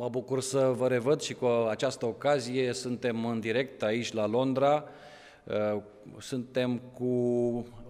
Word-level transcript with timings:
Mă 0.00 0.08
bucur 0.08 0.40
să 0.40 0.72
vă 0.76 0.88
revăd 0.88 1.20
și 1.20 1.34
cu 1.34 1.46
această 1.46 2.06
ocazie. 2.06 2.72
Suntem 2.72 3.26
în 3.26 3.40
direct 3.40 3.82
aici 3.82 4.12
la 4.12 4.26
Londra. 4.26 4.84
Uh, 5.44 5.82
suntem 6.18 6.80
cu 6.92 7.06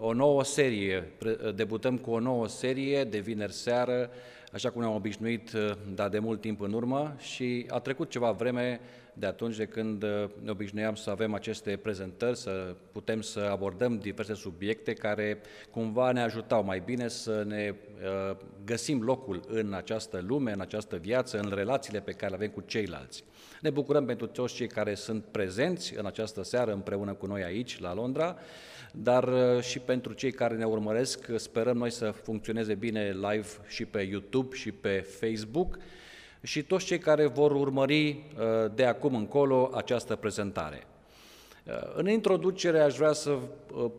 o 0.00 0.12
nouă 0.12 0.44
serie, 0.44 1.12
debutăm 1.54 1.98
cu 1.98 2.10
o 2.10 2.18
nouă 2.18 2.48
serie 2.48 3.04
de 3.04 3.18
vineri 3.18 3.52
seară, 3.52 4.10
așa 4.52 4.70
cum 4.70 4.80
ne-am 4.80 4.94
obișnuit, 4.94 5.52
uh, 5.52 5.72
dar 5.94 6.08
de 6.08 6.18
mult 6.18 6.40
timp 6.40 6.60
în 6.60 6.72
urmă 6.72 7.14
și 7.18 7.66
a 7.68 7.78
trecut 7.78 8.10
ceva 8.10 8.30
vreme 8.30 8.80
de 9.14 9.26
atunci 9.26 9.56
de 9.56 9.66
când 9.66 10.02
uh, 10.02 10.24
ne 10.42 10.50
obișnuiam 10.50 10.94
să 10.94 11.10
avem 11.10 11.34
aceste 11.34 11.76
prezentări, 11.76 12.36
să 12.36 12.74
putem 12.92 13.20
să 13.20 13.40
abordăm 13.40 13.98
diverse 13.98 14.34
subiecte 14.34 14.92
care 14.92 15.40
cumva 15.70 16.12
ne 16.12 16.22
ajutau 16.22 16.64
mai 16.64 16.82
bine 16.84 17.08
să 17.08 17.44
ne 17.46 17.74
uh, 18.30 18.36
găsim 18.64 19.02
locul 19.02 19.40
în 19.48 19.72
această 19.72 20.24
lume, 20.26 20.52
în 20.52 20.60
această 20.60 20.96
viață, 20.96 21.38
în 21.38 21.52
relațiile 21.54 22.00
pe 22.00 22.12
care 22.12 22.30
le 22.30 22.36
avem 22.36 22.50
cu 22.50 22.60
ceilalți. 22.60 23.24
Ne 23.60 23.70
bucurăm 23.70 24.04
pentru 24.04 24.26
toți 24.26 24.54
cei 24.54 24.66
care 24.66 24.94
sunt 24.94 25.24
prezenți 25.24 25.98
în 25.98 26.06
această 26.06 26.42
seară 26.42 26.72
împreună 26.72 27.14
cu 27.14 27.26
noi 27.26 27.42
aici, 27.42 27.80
la 27.80 27.94
Londra, 27.94 28.36
dar 28.92 29.24
uh, 29.24 29.62
și 29.62 29.78
pentru 29.78 30.12
cei 30.12 30.32
care 30.32 30.54
ne 30.54 30.64
urmăresc, 30.64 31.30
sperăm 31.36 31.76
noi 31.76 31.90
să 31.90 32.10
funcționeze 32.10 32.74
bine 32.74 33.10
live 33.10 33.48
și 33.68 33.84
pe 33.84 34.00
YouTube 34.00 34.56
și 34.56 34.72
pe 34.72 35.00
Facebook 35.00 35.78
și 36.42 36.62
toți 36.62 36.84
cei 36.84 36.98
care 36.98 37.26
vor 37.26 37.52
urmări 37.52 38.08
uh, 38.08 38.72
de 38.74 38.84
acum 38.84 39.14
încolo 39.14 39.70
această 39.74 40.16
prezentare. 40.16 40.86
Uh, 41.66 41.72
în 41.94 42.08
introducere 42.08 42.80
aș 42.80 42.96
vrea 42.96 43.12
să 43.12 43.38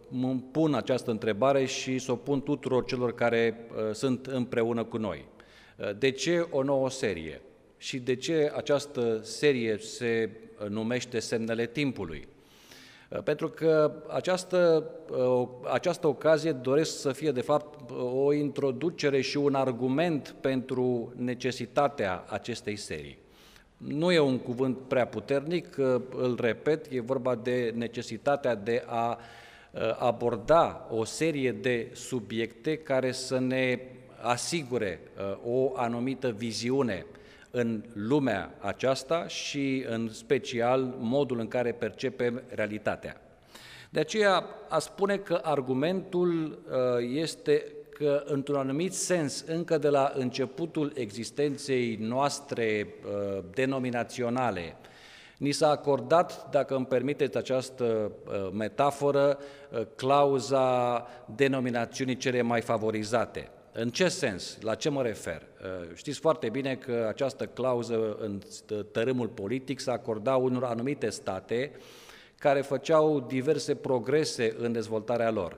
mă 0.07 0.35
pun 0.51 0.73
această 0.73 1.11
întrebare 1.11 1.65
și 1.65 1.99
să 1.99 2.11
o 2.11 2.15
pun 2.15 2.41
tuturor 2.41 2.85
celor 2.85 3.13
care 3.13 3.65
sunt 3.91 4.25
împreună 4.25 4.83
cu 4.83 4.97
noi. 4.97 5.25
De 5.97 6.11
ce 6.11 6.47
o 6.49 6.63
nouă 6.63 6.89
serie? 6.89 7.41
Și 7.77 7.99
de 7.99 8.15
ce 8.15 8.51
această 8.55 9.19
serie 9.23 9.77
se 9.77 10.29
numește 10.69 11.19
Semnele 11.19 11.65
Timpului? 11.65 12.27
Uh, 13.11 13.23
pentru 13.23 13.49
că 13.49 13.91
această, 14.07 14.89
uh, 15.09 15.47
această 15.71 16.07
ocazie 16.07 16.51
doresc 16.51 16.99
să 16.99 17.11
fie, 17.11 17.31
de 17.31 17.41
fapt, 17.41 17.89
o 18.23 18.33
introducere 18.33 19.21
și 19.21 19.37
un 19.37 19.55
argument 19.55 20.35
pentru 20.41 21.13
necesitatea 21.15 22.25
acestei 22.27 22.75
serii. 22.75 23.17
Nu 23.77 24.11
e 24.11 24.19
un 24.19 24.37
cuvânt 24.37 24.77
prea 24.87 25.07
puternic, 25.07 25.75
uh, 25.77 26.01
îl 26.15 26.37
repet, 26.41 26.85
e 26.89 27.01
vorba 27.01 27.35
de 27.35 27.73
necesitatea 27.75 28.55
de 28.55 28.83
a 28.85 29.17
aborda 29.97 30.87
o 30.89 31.03
serie 31.03 31.51
de 31.51 31.89
subiecte 31.93 32.77
care 32.77 33.11
să 33.11 33.39
ne 33.39 33.79
asigure 34.21 34.99
o 35.43 35.71
anumită 35.75 36.31
viziune 36.31 37.05
în 37.51 37.83
lumea 37.93 38.55
aceasta 38.59 39.27
și 39.27 39.85
în 39.89 40.09
special 40.11 40.95
modul 40.97 41.39
în 41.39 41.47
care 41.47 41.71
percepem 41.71 42.41
realitatea. 42.49 43.21
De 43.89 43.99
aceea 43.99 44.45
a 44.69 44.79
spune 44.79 45.17
că 45.17 45.39
argumentul 45.43 46.47
uh, 46.47 46.77
este 47.13 47.65
că, 47.89 48.23
într-un 48.25 48.55
anumit 48.55 48.93
sens, 48.93 49.43
încă 49.47 49.77
de 49.77 49.89
la 49.89 50.11
începutul 50.15 50.91
existenței 50.95 51.95
noastre 51.99 52.87
uh, 53.05 53.43
denominaționale, 53.53 54.75
Ni 55.37 55.51
s-a 55.51 55.69
acordat, 55.69 56.49
dacă 56.51 56.75
îmi 56.75 56.85
permiteți 56.85 57.37
această 57.37 57.83
uh, 57.83 58.49
metaforă, 58.53 59.39
clauza 59.95 61.07
denominațiunii 61.35 62.17
cele 62.17 62.41
mai 62.41 62.61
favorizate. 62.61 63.49
În 63.71 63.89
ce 63.89 64.07
sens? 64.07 64.57
La 64.61 64.75
ce 64.75 64.89
mă 64.89 65.01
refer? 65.01 65.50
Uh, 65.63 65.67
știți 65.93 66.19
foarte 66.19 66.49
bine 66.49 66.75
că 66.75 67.05
această 67.09 67.45
clauză 67.45 68.17
în 68.19 68.41
tărâmul 68.91 69.27
politic 69.27 69.79
s-a 69.79 69.91
acordat 69.91 70.39
unor 70.39 70.63
anumite 70.63 71.09
state 71.09 71.71
care 72.39 72.61
făceau 72.61 73.19
diverse 73.19 73.75
progrese 73.75 74.55
în 74.57 74.71
dezvoltarea 74.71 75.31
lor. 75.31 75.57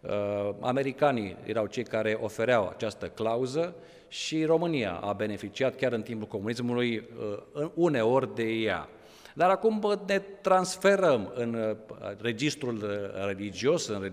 Uh, 0.00 0.54
americanii 0.60 1.36
erau 1.44 1.66
cei 1.66 1.82
care 1.84 2.18
ofereau 2.22 2.68
această 2.68 3.08
clauză 3.08 3.74
și 4.08 4.44
România 4.44 4.92
a 4.92 5.12
beneficiat 5.12 5.76
chiar 5.76 5.92
în 5.92 6.02
timpul 6.02 6.28
comunismului 6.28 7.08
uh, 7.54 7.70
uneori 7.74 8.34
de 8.34 8.42
ea. 8.42 8.88
Dar 9.36 9.50
acum 9.50 10.00
ne 10.06 10.18
transferăm 10.18 11.32
în 11.34 11.54
uh, 11.54 11.76
registrul 12.20 12.74
uh, 12.74 13.26
religios, 13.26 13.86
în 13.86 14.12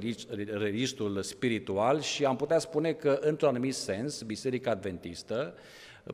registrul 0.58 1.22
spiritual 1.22 2.02
și 2.02 2.26
am 2.26 2.36
putea 2.36 2.60
spune 2.60 2.94
că, 2.94 3.20
într-un 3.22 3.50
anumit 3.50 3.74
sens, 3.74 4.22
Biserica 4.22 4.72
Adventistă 4.72 5.54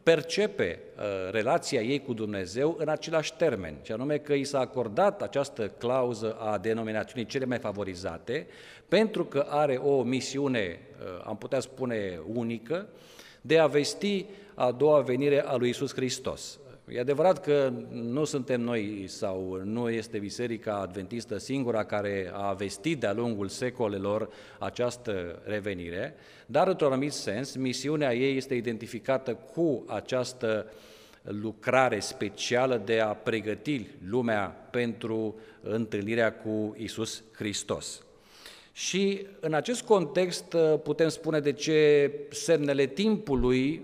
percepe 0.03 0.79
uh, 0.97 1.03
relația 1.31 1.81
ei 1.81 2.01
cu 2.01 2.13
Dumnezeu 2.13 2.75
în 2.79 2.87
același 2.87 3.33
termen, 3.33 3.75
și 3.81 3.91
anume 3.91 4.17
că 4.17 4.33
i 4.33 4.43
s-a 4.43 4.59
acordat 4.59 5.21
această 5.21 5.67
clauză 5.67 6.37
a 6.39 6.57
denominațiunii 6.57 7.29
cele 7.29 7.45
mai 7.45 7.57
favorizate, 7.57 8.47
pentru 8.87 9.25
că 9.25 9.45
are 9.49 9.75
o 9.75 10.03
misiune, 10.03 10.79
am 11.23 11.37
putea 11.37 11.59
spune, 11.59 12.21
unică, 12.33 12.87
de 13.41 13.59
a 13.59 13.67
vesti 13.67 14.25
a 14.53 14.71
doua 14.71 14.99
venire 14.99 15.43
a 15.45 15.55
lui 15.55 15.69
Isus 15.69 15.93
Hristos. 15.93 16.59
E 16.89 16.99
adevărat 16.99 17.41
că 17.41 17.73
nu 17.91 18.23
suntem 18.23 18.61
noi 18.61 19.03
sau 19.07 19.61
nu 19.63 19.89
este 19.89 20.17
Biserica 20.17 20.75
Adventistă 20.75 21.37
singura 21.37 21.83
care 21.83 22.31
a 22.33 22.53
vestit 22.53 22.99
de-a 22.99 23.13
lungul 23.13 23.47
secolelor 23.47 24.29
această 24.59 25.41
revenire, 25.45 26.15
dar 26.45 26.67
într-un 26.67 26.91
anumit 26.91 27.11
sens 27.11 27.55
misiunea 27.55 28.13
ei 28.13 28.37
este 28.37 28.53
identificată 28.53 29.33
cu 29.33 29.83
această 29.87 30.71
lucrare 31.21 31.99
specială 31.99 32.81
de 32.85 32.99
a 32.99 33.13
pregăti 33.13 33.87
lumea 34.09 34.67
pentru 34.71 35.35
întâlnirea 35.61 36.33
cu 36.33 36.75
Isus 36.77 37.23
Hristos. 37.31 38.03
Și 38.71 39.25
în 39.39 39.53
acest 39.53 39.81
context 39.81 40.55
putem 40.83 41.09
spune 41.09 41.39
de 41.39 41.51
ce 41.51 42.11
semnele 42.29 42.85
timpului 42.85 43.81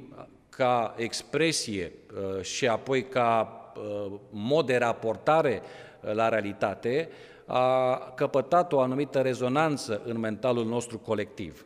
ca 0.56 0.94
expresie 0.98 1.92
uh, 2.16 2.42
și 2.42 2.68
apoi 2.68 3.04
ca 3.04 3.62
uh, 3.76 4.12
mod 4.30 4.66
de 4.66 4.78
raportare 4.78 5.62
uh, 5.62 6.14
la 6.14 6.30
realitate, 6.30 7.10
a 7.46 7.96
căpătat 8.16 8.74
o 8.74 8.80
anumită 8.80 9.20
rezonanță 9.20 10.02
în 10.06 10.20
mentalul 10.20 10.66
nostru 10.66 10.98
colectiv. 10.98 11.66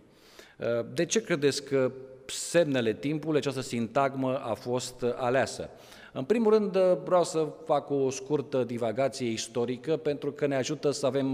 De 0.93 1.05
ce 1.05 1.21
credeți 1.21 1.63
că 1.63 1.91
semnele 2.25 2.93
timpului, 2.93 3.37
această 3.37 3.61
sintagmă 3.61 4.41
a 4.43 4.53
fost 4.53 5.05
aleasă? 5.15 5.69
În 6.13 6.23
primul 6.23 6.53
rând, 6.53 6.77
vreau 7.03 7.23
să 7.23 7.47
fac 7.65 7.89
o 7.89 8.09
scurtă 8.09 8.63
divagație 8.63 9.27
istorică 9.27 9.97
pentru 9.97 10.31
că 10.31 10.47
ne 10.47 10.55
ajută 10.55 10.91
să 10.91 11.05
avem 11.05 11.33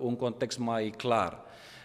un 0.00 0.16
context 0.16 0.58
mai 0.58 0.94
clar. 0.96 1.42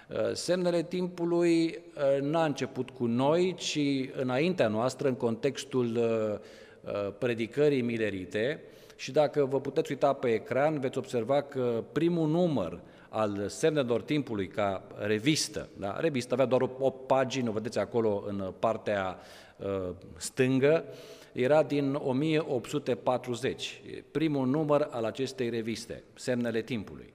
Uh, 0.10 0.34
semnele 0.34 0.84
timpului 0.84 1.66
uh, 1.66 2.22
n-a 2.22 2.46
început 2.46 2.90
cu 2.90 3.06
noi, 3.06 3.56
ci 3.58 3.80
înaintea 4.16 4.68
noastră, 4.68 5.08
în 5.08 5.16
contextul 5.16 5.96
uh, 5.96 7.14
predicării 7.18 7.82
milerite. 7.82 8.62
Și 8.96 9.12
dacă 9.12 9.46
vă 9.46 9.62
puteți 9.62 9.92
uita 9.92 10.14
pe 10.14 10.28
ecran, 10.28 10.80
veți 10.80 10.98
observa 10.98 11.42
că 11.42 11.84
primul 11.92 12.28
număr 12.28 12.80
al 13.10 13.48
semnelor 13.48 14.02
timpului 14.02 14.48
ca 14.48 14.84
revistă, 14.98 15.70
da? 15.78 16.00
revista 16.00 16.34
avea 16.34 16.46
doar 16.46 16.62
8 16.80 17.08
pagini, 17.08 17.48
o 17.48 17.52
vedeți 17.52 17.80
acolo 17.80 18.24
în 18.28 18.54
partea 18.60 19.18
uh, 19.58 19.90
stângă, 20.18 20.84
era 21.32 21.64
din 21.64 21.94
1840, 21.94 23.82
primul 24.12 24.48
număr 24.48 24.88
al 24.92 25.04
acestei 25.04 25.50
reviste, 25.50 26.04
Semnele 26.14 26.62
timpului 26.62 27.15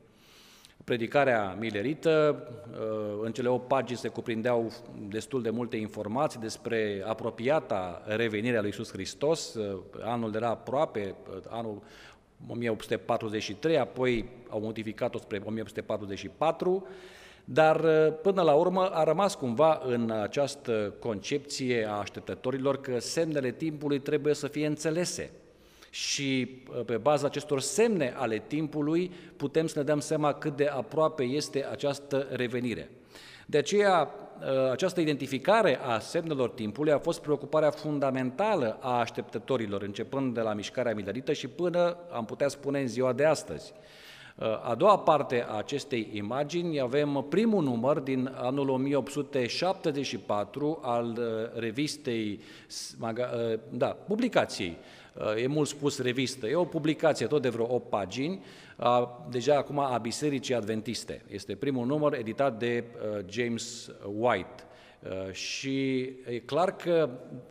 predicarea 0.85 1.57
milerită. 1.59 2.43
Uh, 2.73 3.21
în 3.23 3.33
cele 3.33 3.49
8 3.49 3.69
pagini 3.69 3.99
se 3.99 4.09
cuprindeau 4.09 4.73
destul 5.09 5.43
de 5.43 5.51
multe 5.51 5.77
informații 5.77 6.41
despre 6.41 7.03
apropiata 7.07 8.03
revenire 8.07 8.57
a 8.57 8.61
lui 8.61 8.69
Iisus 8.69 8.93
Hristos. 8.93 9.55
Uh, 9.55 9.79
anul 10.03 10.35
era 10.35 10.49
aproape, 10.49 11.15
uh, 11.31 11.43
anul 11.49 11.83
1843, 12.49 13.79
apoi 13.79 14.29
au 14.49 14.61
modificat-o 14.61 15.19
spre 15.19 15.43
1844, 15.45 16.87
dar 17.45 17.81
până 18.11 18.43
la 18.43 18.55
urmă 18.55 18.87
a 18.87 19.05
rămas 19.05 19.35
cumva 19.35 19.81
în 19.85 20.11
această 20.11 20.95
concepție 20.99 21.87
a 21.89 21.93
așteptătorilor 21.93 22.81
că 22.81 22.99
semnele 22.99 23.51
timpului 23.51 23.99
trebuie 23.99 24.35
să 24.35 24.47
fie 24.47 24.67
înțelese 24.67 25.31
și 25.91 26.61
uh, 26.69 26.85
pe 26.85 26.97
baza 26.97 27.27
acestor 27.27 27.61
semne 27.61 28.15
ale 28.17 28.43
timpului 28.47 29.11
putem 29.37 29.67
să 29.67 29.79
ne 29.79 29.85
dăm 29.85 30.01
seama 30.01 30.33
cât 30.33 30.57
de 30.57 30.67
aproape 30.67 31.23
este 31.23 31.67
această 31.71 32.27
revenire. 32.31 32.91
De 33.47 33.59
aceea, 33.59 34.11
uh, 34.41 34.71
această 34.71 35.01
identificare 35.01 35.79
a 35.83 35.99
semnelor 35.99 36.51
timpului 36.51 36.93
a 36.93 36.99
fost 36.99 37.21
preocuparea 37.21 37.71
fundamentală 37.71 38.79
a 38.81 38.99
așteptătorilor, 38.99 39.83
începând 39.83 40.35
de 40.35 40.41
la 40.41 40.53
mișcarea 40.53 40.95
milerită 40.95 41.33
și 41.33 41.49
până, 41.49 41.97
am 42.13 42.25
putea 42.25 42.49
spune, 42.49 42.81
în 42.81 42.89
ziua 42.89 43.13
de 43.13 43.25
astăzi. 43.25 43.73
A 44.63 44.75
doua 44.75 44.99
parte 44.99 45.45
a 45.49 45.57
acestei 45.57 46.11
imagini 46.13 46.81
avem 46.81 47.27
primul 47.29 47.63
număr 47.63 47.99
din 47.99 48.33
anul 48.35 48.69
1874 48.69 50.79
al 50.83 51.19
revistei, 51.55 52.41
da, 53.71 53.87
publicației 53.87 54.77
e 55.37 55.47
mult 55.47 55.69
spus 55.69 56.03
revistă, 56.03 56.47
e 56.47 56.55
o 56.55 56.65
publicație 56.65 57.27
tot 57.27 57.43
de 57.43 57.49
vreo 57.49 57.75
8 57.75 57.89
pagini, 57.89 58.43
deja 59.31 59.57
acum 59.57 59.79
a 59.79 59.99
Bisericii 59.99 60.55
Adventiste. 60.55 61.23
Este 61.31 61.55
primul 61.55 61.87
număr 61.87 62.15
editat 62.15 62.59
de 62.59 62.85
James 63.29 63.91
White. 64.19 64.65
Și 65.33 66.01
e 66.27 66.39
clar 66.45 66.77
că 66.77 67.11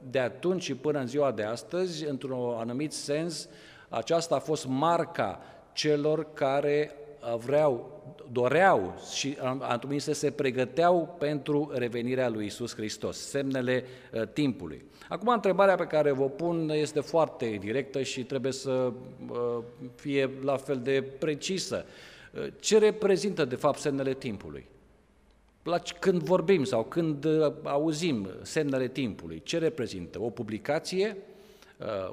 de 0.10 0.20
atunci 0.20 0.64
și 0.64 0.76
până 0.76 1.00
în 1.00 1.08
ziua 1.08 1.32
de 1.32 1.44
astăzi, 1.44 2.06
într-un 2.06 2.56
anumit 2.58 2.92
sens, 2.92 3.50
aceasta 3.90 4.36
a 4.36 4.40
fost 4.40 4.66
marca 4.68 5.42
celor 5.74 6.34
care 6.34 6.92
vreau, 7.38 8.02
doreau 8.32 9.00
și 9.12 9.38
atunci 9.60 10.02
să 10.02 10.14
se 10.14 10.32
pregăteau 10.32 11.16
pentru 11.20 11.72
revenirea 11.74 12.30
lui 12.30 12.46
Isus 12.46 12.76
Hristos, 12.76 13.18
semnele 13.18 13.84
timpului. 14.34 14.84
Acum, 15.10 15.28
întrebarea 15.28 15.76
pe 15.76 15.86
care 15.86 16.12
vă 16.12 16.30
pun 16.30 16.70
este 16.70 17.00
foarte 17.00 17.58
directă 17.60 18.02
și 18.02 18.24
trebuie 18.24 18.52
să 18.52 18.92
uh, 19.30 19.58
fie 19.96 20.30
la 20.44 20.58
fel 20.58 20.80
de 20.84 21.04
precisă. 21.20 21.86
Uh, 22.34 22.48
ce 22.60 22.78
reprezintă, 22.78 23.46
de 23.46 23.56
fapt, 23.56 23.80
semnele 23.80 24.14
timpului? 24.14 24.66
La, 25.64 25.80
când 26.00 26.22
vorbim 26.22 26.64
sau 26.64 26.84
când 26.84 27.26
uh, 27.26 27.54
auzim 27.64 28.30
semnele 28.42 28.88
timpului, 28.88 29.42
ce 29.44 29.58
reprezintă? 29.58 30.22
O 30.22 30.30
publicație, 30.30 31.18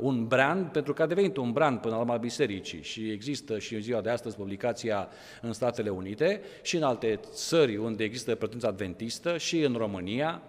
un 0.00 0.26
brand, 0.26 0.66
pentru 0.66 0.92
că 0.92 1.02
a 1.02 1.06
devenit 1.06 1.36
un 1.36 1.52
brand 1.52 1.80
până 1.80 1.94
la 1.94 2.00
urmă 2.00 2.16
bisericii 2.16 2.82
și 2.82 3.10
există 3.10 3.58
și 3.58 3.74
în 3.74 3.80
ziua 3.80 4.00
de 4.00 4.10
astăzi 4.10 4.36
publicația 4.36 5.08
în 5.42 5.52
Statele 5.52 5.90
Unite 5.90 6.40
și 6.62 6.76
în 6.76 6.82
alte 6.82 7.20
țări 7.32 7.76
unde 7.76 8.04
există 8.04 8.34
prezență 8.34 8.66
adventistă 8.66 9.36
și 9.36 9.60
în 9.60 9.74
România, 9.74 10.42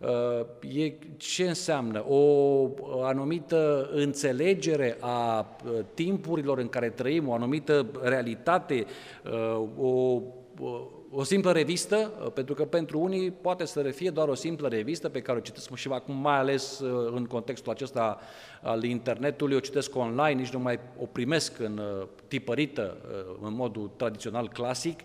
Uh, 0.00 0.46
e 0.74 0.92
ce 1.16 1.48
înseamnă? 1.48 2.04
O 2.08 2.70
anumită 3.02 3.88
înțelegere 3.92 4.96
a 5.00 5.38
uh, 5.64 5.72
timpurilor 5.94 6.58
în 6.58 6.68
care 6.68 6.88
trăim, 6.88 7.28
o 7.28 7.32
anumită 7.32 7.86
realitate, 8.02 8.86
uh, 9.24 9.68
o 9.78 10.20
o 11.12 11.22
simplă 11.22 11.52
revistă, 11.52 12.12
pentru 12.34 12.54
că 12.54 12.64
pentru 12.64 13.00
unii 13.00 13.30
poate 13.30 13.64
să 13.64 13.82
fie 13.82 14.10
doar 14.10 14.28
o 14.28 14.34
simplă 14.34 14.68
revistă 14.68 15.08
pe 15.08 15.20
care 15.20 15.38
o 15.38 15.40
citesc 15.40 15.74
și 15.74 15.88
acum, 15.88 16.16
mai 16.16 16.38
ales 16.38 16.82
în 17.14 17.24
contextul 17.24 17.72
acesta 17.72 18.18
al 18.62 18.84
internetului, 18.84 19.56
o 19.56 19.60
citesc 19.60 19.96
online, 19.96 20.40
nici 20.40 20.52
nu 20.52 20.58
mai 20.58 20.78
o 21.00 21.06
primesc 21.06 21.58
în 21.58 21.80
tipărită, 22.28 22.96
în 23.42 23.54
modul 23.54 23.90
tradițional 23.96 24.48
clasic, 24.48 25.00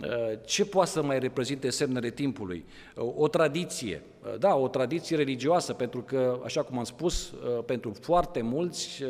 Eh, 0.00 0.38
ce 0.44 0.64
poate 0.64 0.90
să 0.90 1.02
mai 1.02 1.18
reprezinte 1.18 1.70
semnele 1.70 2.10
timpului? 2.10 2.64
Eh, 2.96 3.04
o 3.16 3.28
tradiție, 3.28 4.02
eh, 4.26 4.38
da, 4.38 4.54
o 4.54 4.68
tradiție 4.68 5.16
religioasă, 5.16 5.72
pentru 5.72 6.00
că, 6.02 6.40
așa 6.44 6.62
cum 6.62 6.78
am 6.78 6.84
spus, 6.84 7.34
pentru 7.66 7.92
foarte 8.00 8.42
mulți 8.42 9.02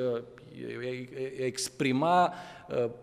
exprima 1.39 2.33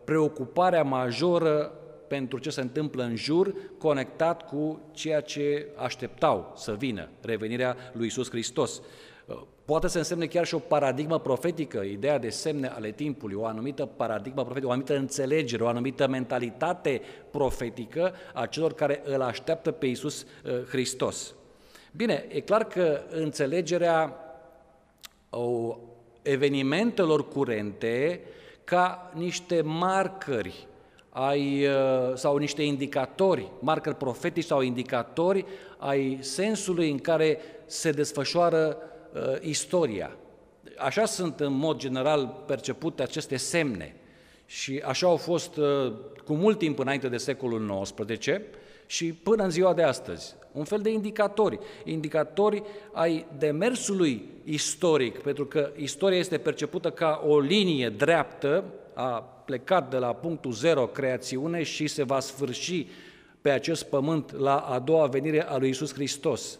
preocuparea 0.04 0.84
majoră 0.84 1.72
pentru 2.14 2.38
ce 2.38 2.50
se 2.50 2.62
întâmplă 2.62 3.04
în 3.04 3.16
jur, 3.16 3.54
conectat 3.78 4.48
cu 4.48 4.82
ceea 4.92 5.22
ce 5.22 5.68
așteptau 5.76 6.54
să 6.56 6.74
vină, 6.74 7.10
revenirea 7.22 7.78
lui 7.94 8.06
Isus 8.06 8.30
Hristos. 8.30 8.82
Poate 9.66 9.88
să 9.88 9.98
însemne 9.98 10.26
chiar 10.26 10.46
și 10.46 10.56
o 10.56 10.60
paradigmă 10.60 11.20
profetică, 11.20 11.80
ideea 11.80 12.18
de 12.18 12.30
semne 12.30 12.68
ale 12.68 12.92
timpului, 12.92 13.36
o 13.36 13.46
anumită 13.46 13.86
paradigmă 13.86 14.42
profetică, 14.42 14.68
o 14.68 14.72
anumită 14.72 14.96
înțelegere, 14.96 15.64
o 15.64 15.68
anumită 15.68 16.08
mentalitate 16.08 17.02
profetică 17.32 18.14
a 18.34 18.46
celor 18.46 18.74
care 18.74 19.02
îl 19.06 19.22
așteaptă 19.22 19.72
pe 19.72 19.86
Iisus 19.86 20.22
uh, 20.22 20.52
Hristos. 20.68 21.36
Bine, 21.92 22.26
e 22.30 22.40
clar 22.40 22.64
că 22.64 23.02
înțelegerea 23.10 24.18
o, 25.30 25.78
evenimentelor 26.22 27.28
curente 27.28 28.22
ca 28.64 29.12
niște 29.14 29.62
marcări 29.62 30.68
ai, 31.14 31.68
uh, 31.68 32.16
sau 32.16 32.38
niște 32.38 32.64
indicatori, 32.64 33.52
marcări 33.60 33.96
profetici 33.96 34.46
sau 34.46 34.62
indicatori 34.62 35.46
ai 35.78 36.18
sensului 36.22 36.92
în 36.92 36.98
care 36.98 37.38
se 37.66 37.92
desfășoară 37.92 38.78
uh, 39.14 39.22
istoria. 39.42 40.16
Așa 40.78 41.06
sunt 41.06 41.40
în 41.40 41.54
mod 41.54 41.78
general 41.78 42.44
percepute 42.46 43.02
aceste 43.02 43.38
semne 43.38 43.96
și 44.46 44.82
așa 44.86 45.08
au 45.08 45.16
fost 45.16 45.58
uh, 45.58 45.94
cu 46.26 46.34
mult 46.34 46.58
timp 46.58 46.80
înainte 46.80 47.08
de 47.08 47.18
secolul 47.18 47.82
XIX 47.82 48.28
și 48.86 49.14
până 49.14 49.44
în 49.44 49.50
ziua 49.50 49.74
de 49.74 49.84
astăzi. 49.84 50.36
Un 50.52 50.64
fel 50.64 50.82
de 50.82 50.90
indicatori, 50.90 51.60
indicatori 51.84 52.64
ai 52.92 53.26
demersului 53.38 54.30
istoric, 54.44 55.18
pentru 55.18 55.46
că 55.46 55.72
istoria 55.76 56.18
este 56.18 56.38
percepută 56.38 56.92
ca 56.92 57.24
o 57.28 57.40
linie 57.40 57.90
dreaptă, 57.90 58.64
a 58.94 59.33
plecat 59.46 59.90
de 59.90 59.98
la 59.98 60.14
punctul 60.14 60.52
zero, 60.52 60.86
creațiune, 60.88 61.64
și 61.64 61.88
se 61.88 62.04
va 62.04 62.20
sfârși 62.20 62.88
pe 63.42 63.50
acest 63.50 63.84
pământ 63.84 64.32
la 64.32 64.58
a 64.58 64.80
doua 64.80 65.06
venire 65.06 65.48
a 65.48 65.58
lui 65.58 65.70
Isus 65.70 65.94
Hristos. 65.94 66.60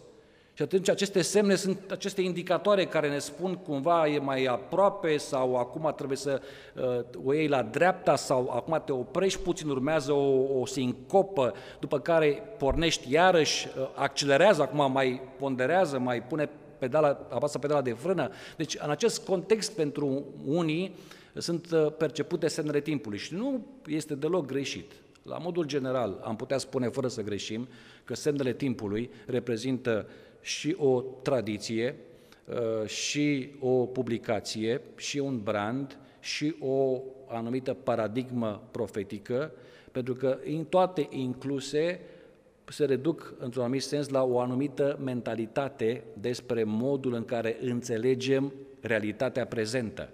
Și 0.56 0.62
atunci 0.62 0.88
aceste 0.88 1.22
semne 1.22 1.54
sunt 1.54 1.90
aceste 1.90 2.20
indicatoare 2.20 2.84
care 2.86 3.08
ne 3.08 3.18
spun 3.18 3.54
cumva 3.54 4.08
e 4.08 4.18
mai 4.18 4.44
aproape 4.44 5.16
sau 5.16 5.56
acum 5.56 5.92
trebuie 5.96 6.16
să 6.16 6.40
uh, 6.74 7.24
o 7.24 7.34
iei 7.34 7.48
la 7.48 7.62
dreapta 7.62 8.16
sau 8.16 8.50
acum 8.50 8.82
te 8.84 8.92
oprești 8.92 9.40
puțin, 9.40 9.68
urmează 9.68 10.12
o, 10.12 10.60
o 10.60 10.66
sincopă, 10.66 11.54
după 11.80 11.98
care 11.98 12.42
pornești 12.58 13.12
iarăși, 13.12 13.68
uh, 13.78 13.88
accelerează, 13.94 14.62
acum 14.62 14.92
mai 14.92 15.20
ponderează, 15.38 15.98
mai 15.98 16.22
pune 16.22 16.48
pedala, 16.78 17.08
apasă 17.28 17.58
pedala 17.58 17.82
de 17.82 17.92
frână. 17.92 18.30
Deci 18.56 18.76
în 18.80 18.90
acest 18.90 19.24
context 19.26 19.72
pentru 19.72 20.24
unii 20.44 20.94
sunt 21.40 21.70
uh, 21.70 21.92
percepute 21.98 22.48
semnele 22.48 22.80
timpului 22.80 23.18
și 23.18 23.34
nu 23.34 23.66
este 23.86 24.14
deloc 24.14 24.46
greșit. 24.46 24.92
La 25.22 25.38
modul 25.38 25.64
general 25.64 26.20
am 26.24 26.36
putea 26.36 26.58
spune 26.58 26.88
fără 26.88 27.08
să 27.08 27.22
greșim 27.22 27.68
că 28.04 28.14
semnele 28.14 28.52
timpului 28.52 29.10
reprezintă 29.26 30.08
și 30.40 30.74
o 30.78 31.00
tradiție, 31.00 31.96
uh, 32.44 32.88
și 32.88 33.50
o 33.60 33.86
publicație, 33.86 34.80
și 34.96 35.18
un 35.18 35.42
brand, 35.42 35.98
și 36.20 36.54
o 36.60 37.02
anumită 37.28 37.74
paradigmă 37.74 38.62
profetică, 38.70 39.52
pentru 39.92 40.14
că 40.14 40.38
în 40.44 40.64
toate 40.64 41.08
incluse 41.10 42.00
se 42.64 42.84
reduc, 42.84 43.34
într-un 43.38 43.62
anumit 43.62 43.82
sens, 43.82 44.08
la 44.08 44.22
o 44.22 44.40
anumită 44.40 44.98
mentalitate 45.04 46.04
despre 46.20 46.64
modul 46.64 47.14
în 47.14 47.24
care 47.24 47.56
înțelegem 47.60 48.52
realitatea 48.80 49.46
prezentă. 49.46 50.08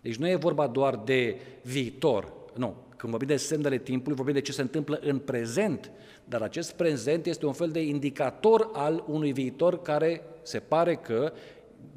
Deci 0.00 0.16
nu 0.16 0.28
e 0.28 0.34
vorba 0.34 0.66
doar 0.66 0.96
de 0.96 1.40
viitor, 1.62 2.32
nu. 2.54 2.74
Când 2.96 3.12
vorbim 3.12 3.28
de 3.28 3.36
semnele 3.36 3.78
timpului, 3.78 4.16
vorbim 4.16 4.34
de 4.34 4.40
ce 4.40 4.52
se 4.52 4.60
întâmplă 4.60 5.00
în 5.02 5.18
prezent, 5.18 5.90
dar 6.24 6.42
acest 6.42 6.72
prezent 6.72 7.26
este 7.26 7.46
un 7.46 7.52
fel 7.52 7.68
de 7.68 7.82
indicator 7.82 8.70
al 8.72 9.04
unui 9.06 9.32
viitor 9.32 9.82
care 9.82 10.22
se 10.42 10.58
pare 10.58 10.94
că 10.94 11.32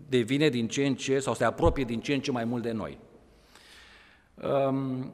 devine 0.09 0.49
din 0.49 0.67
ce 0.67 0.85
în 0.85 0.95
ce, 0.95 1.19
sau 1.19 1.33
se 1.33 1.43
apropie 1.43 1.83
din 1.83 1.99
ce 1.99 2.13
în 2.13 2.19
ce 2.19 2.31
mai 2.31 2.43
mult 2.43 2.63
de 2.63 2.71
noi. 2.71 2.97
Um, 4.67 5.13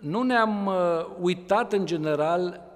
nu 0.00 0.22
ne-am 0.22 0.66
uh, 0.66 0.74
uitat 1.20 1.72
în 1.72 1.86
general 1.86 2.66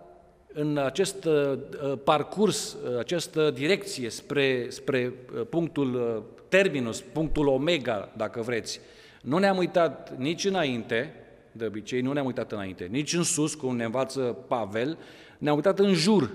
în 0.52 0.76
acest 0.76 1.24
uh, 1.24 1.58
parcurs, 2.04 2.72
uh, 2.72 2.98
această 2.98 3.50
direcție 3.50 4.10
spre, 4.10 4.66
spre 4.68 5.14
punctul 5.50 6.22
terminus, 6.48 7.00
punctul 7.00 7.46
omega, 7.46 8.12
dacă 8.16 8.40
vreți. 8.40 8.80
Nu 9.22 9.38
ne-am 9.38 9.56
uitat 9.56 10.16
nici 10.16 10.44
înainte, 10.44 11.14
de 11.52 11.64
obicei, 11.64 12.00
nu 12.00 12.12
ne-am 12.12 12.26
uitat 12.26 12.52
înainte, 12.52 12.84
nici 12.84 13.12
în 13.12 13.22
sus, 13.22 13.54
cum 13.54 13.76
ne 13.76 13.84
învață 13.84 14.20
Pavel, 14.48 14.98
ne-am 15.38 15.56
uitat 15.56 15.78
în 15.78 15.94
jur. 15.94 16.30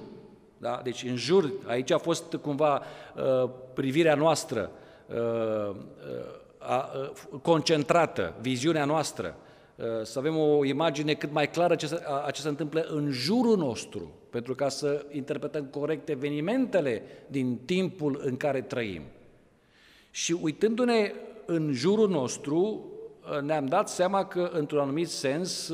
Da? 0.58 0.80
Deci 0.84 1.04
în 1.04 1.16
jur, 1.16 1.52
aici 1.66 1.92
a 1.92 1.98
fost 1.98 2.36
cumva 2.36 2.82
uh, 3.16 3.50
privirea 3.74 4.16
noastră 4.16 4.72
uh, 5.08 5.76
uh, 6.60 7.12
concentrată, 7.42 8.34
viziunea 8.42 8.86
noastră, 8.86 9.36
uh, 9.76 9.86
să 10.04 10.20
avem 10.20 10.38
o 10.38 10.66
imagine 10.66 11.14
cât 11.14 11.32
mai 11.32 11.50
clară 11.50 11.76
ce 11.76 11.88
se, 11.88 12.02
a, 12.06 12.24
a 12.26 12.32
ce 12.32 12.42
se 12.42 12.48
întâmplă 12.48 12.82
în 12.82 13.12
jurul 13.12 13.58
nostru, 13.58 14.12
pentru 14.30 14.56
ca 14.56 14.70
să 14.70 15.06
interpretăm 15.12 15.66
corect 15.66 16.10
evenimentele 16.10 17.02
din 17.28 17.60
timpul 17.66 18.22
în 18.24 18.38
care 18.38 18.62
trăim. 18.62 19.02
Și 20.12 20.38
uitându-ne 20.42 21.14
în 21.48 21.72
jurul 21.74 22.10
nostru, 22.10 22.92
ne-am 23.42 23.66
dat 23.66 23.90
seama 23.90 24.26
că, 24.26 24.50
într-un 24.54 24.80
anumit 24.80 25.10
sens, 25.10 25.72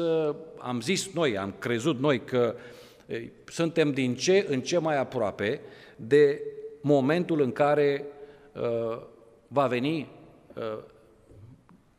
am 0.58 0.82
zis 0.82 1.14
noi, 1.14 1.38
am 1.38 1.54
crezut 1.60 2.00
noi 2.00 2.24
că 2.24 2.56
suntem 3.46 3.92
din 3.92 4.16
ce 4.16 4.46
în 4.50 4.62
ce 4.62 4.78
mai 4.78 4.98
aproape 4.98 5.62
de 5.96 6.42
momentul 6.82 7.42
în 7.42 7.52
care 7.52 8.06
va 9.48 9.68
veni 9.68 10.10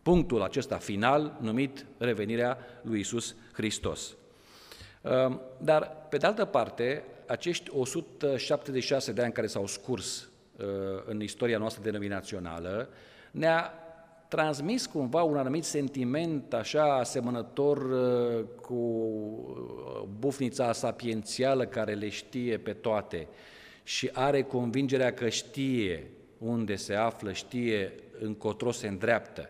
punctul 0.04 0.43
acesta 0.43 0.76
final 0.76 1.37
numit 1.40 1.87
revenirea 1.99 2.59
lui 2.83 3.00
Isus 3.00 3.35
Hristos. 3.52 4.16
Ehm, 5.02 5.40
dar, 5.61 6.07
pe 6.09 6.16
de 6.16 6.26
altă 6.26 6.45
parte, 6.45 7.04
acești 7.26 7.71
176 7.73 9.12
de 9.12 9.23
ani 9.23 9.33
care 9.33 9.47
s-au 9.47 9.66
scurs 9.66 10.28
uh, 10.57 10.66
în 11.04 11.23
istoria 11.23 11.59
noastră 11.59 11.83
denominațională 11.83 12.88
ne-a 13.34 13.72
transmis 14.28 14.86
cumva 14.86 15.22
un 15.22 15.36
anumit 15.36 15.64
sentiment 15.64 16.52
așa 16.52 16.96
asemănător 16.96 17.78
uh, 17.78 18.44
cu 18.60 18.74
uh, 18.74 20.02
bufnița 20.18 20.72
sapiențială 20.72 21.66
care 21.66 21.94
le 21.94 22.08
știe 22.08 22.58
pe 22.58 22.72
toate 22.72 23.28
și 23.82 24.10
are 24.12 24.42
convingerea 24.42 25.14
că 25.14 25.28
știe 25.28 26.10
unde 26.38 26.74
se 26.76 26.94
află, 26.94 27.32
știe 27.32 27.92
încotro 28.20 28.70
se 28.70 28.86
îndreaptă. 28.86 29.48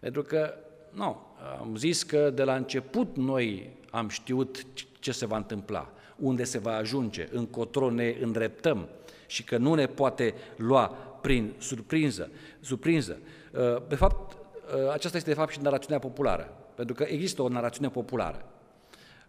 Pentru 0.00 0.22
că, 0.22 0.54
nu, 0.90 1.16
am 1.60 1.76
zis 1.76 2.02
că 2.02 2.30
de 2.30 2.42
la 2.42 2.54
început 2.54 3.16
noi 3.16 3.76
am 3.90 4.08
știut 4.08 4.64
ce 4.98 5.12
se 5.12 5.26
va 5.26 5.36
întâmpla, 5.36 5.92
unde 6.16 6.44
se 6.44 6.58
va 6.58 6.74
ajunge, 6.74 7.28
încotro 7.32 7.90
ne 7.90 8.16
îndreptăm 8.20 8.88
și 9.26 9.44
că 9.44 9.56
nu 9.56 9.74
ne 9.74 9.86
poate 9.86 10.34
lua 10.56 11.09
prin 11.20 11.52
surprinză. 11.58 12.30
surprinză. 12.60 13.18
Uh, 13.52 13.60
de 13.88 13.94
fapt, 13.94 14.32
uh, 14.32 14.92
aceasta 14.92 15.16
este 15.16 15.30
de 15.30 15.36
fapt 15.36 15.52
și 15.52 15.60
narațiunea 15.62 15.98
populară, 15.98 16.52
pentru 16.74 16.94
că 16.94 17.04
există 17.08 17.42
o 17.42 17.48
narațiune 17.48 17.88
populară. 17.88 18.44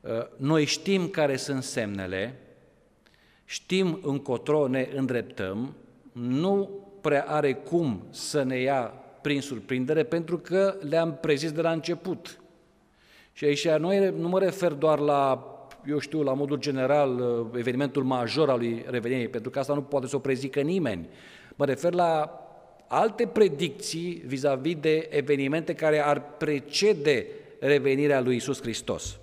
Uh, 0.02 0.10
noi 0.38 0.66
știm 0.66 1.08
care 1.08 1.36
sunt 1.36 1.64
semnele, 1.64 2.40
știm 3.46 4.00
încotro 4.04 4.68
ne 4.68 4.90
îndreptăm, 4.96 5.76
nu 6.12 6.70
prea 7.02 7.26
are 7.28 7.54
cum 7.54 8.04
să 8.10 8.44
ne 8.44 8.60
ia 8.60 8.94
prin 9.22 9.42
surprindere, 9.42 10.04
pentru 10.04 10.38
că 10.38 10.76
le-am 10.90 11.18
prezis 11.22 11.52
de 11.52 11.62
la 11.62 11.72
început. 11.72 12.42
Și 13.34 13.46
aici 13.46 13.70
noi 13.70 14.14
nu 14.18 14.28
mă 14.28 14.40
refer 14.40 14.72
doar 14.72 15.00
la, 15.00 15.46
eu 15.88 16.00
știu, 16.00 16.24
la 16.24 16.34
modul 16.34 16.58
general, 16.58 17.20
uh, 17.20 17.60
evenimentul 17.60 18.04
major 18.04 18.50
al 18.50 18.58
lui 18.58 18.86
revenirii, 18.88 19.28
pentru 19.28 19.50
că 19.50 19.60
asta 19.60 19.74
nu 19.74 19.82
poate 19.82 20.08
să 20.08 20.16
o 20.16 20.20
prezică 20.20 20.62
nimeni. 20.62 21.10
Mă 21.62 21.68
refer 21.68 21.94
la 21.94 22.42
alte 22.88 23.28
predicții 23.28 24.24
vis-a-vis 24.26 24.76
de 24.80 25.08
evenimente 25.12 25.74
care 25.74 26.00
ar 26.00 26.36
precede 26.38 27.28
revenirea 27.60 28.22
lui 28.22 28.36
Isus 28.36 28.62
Hristos. 28.62 29.20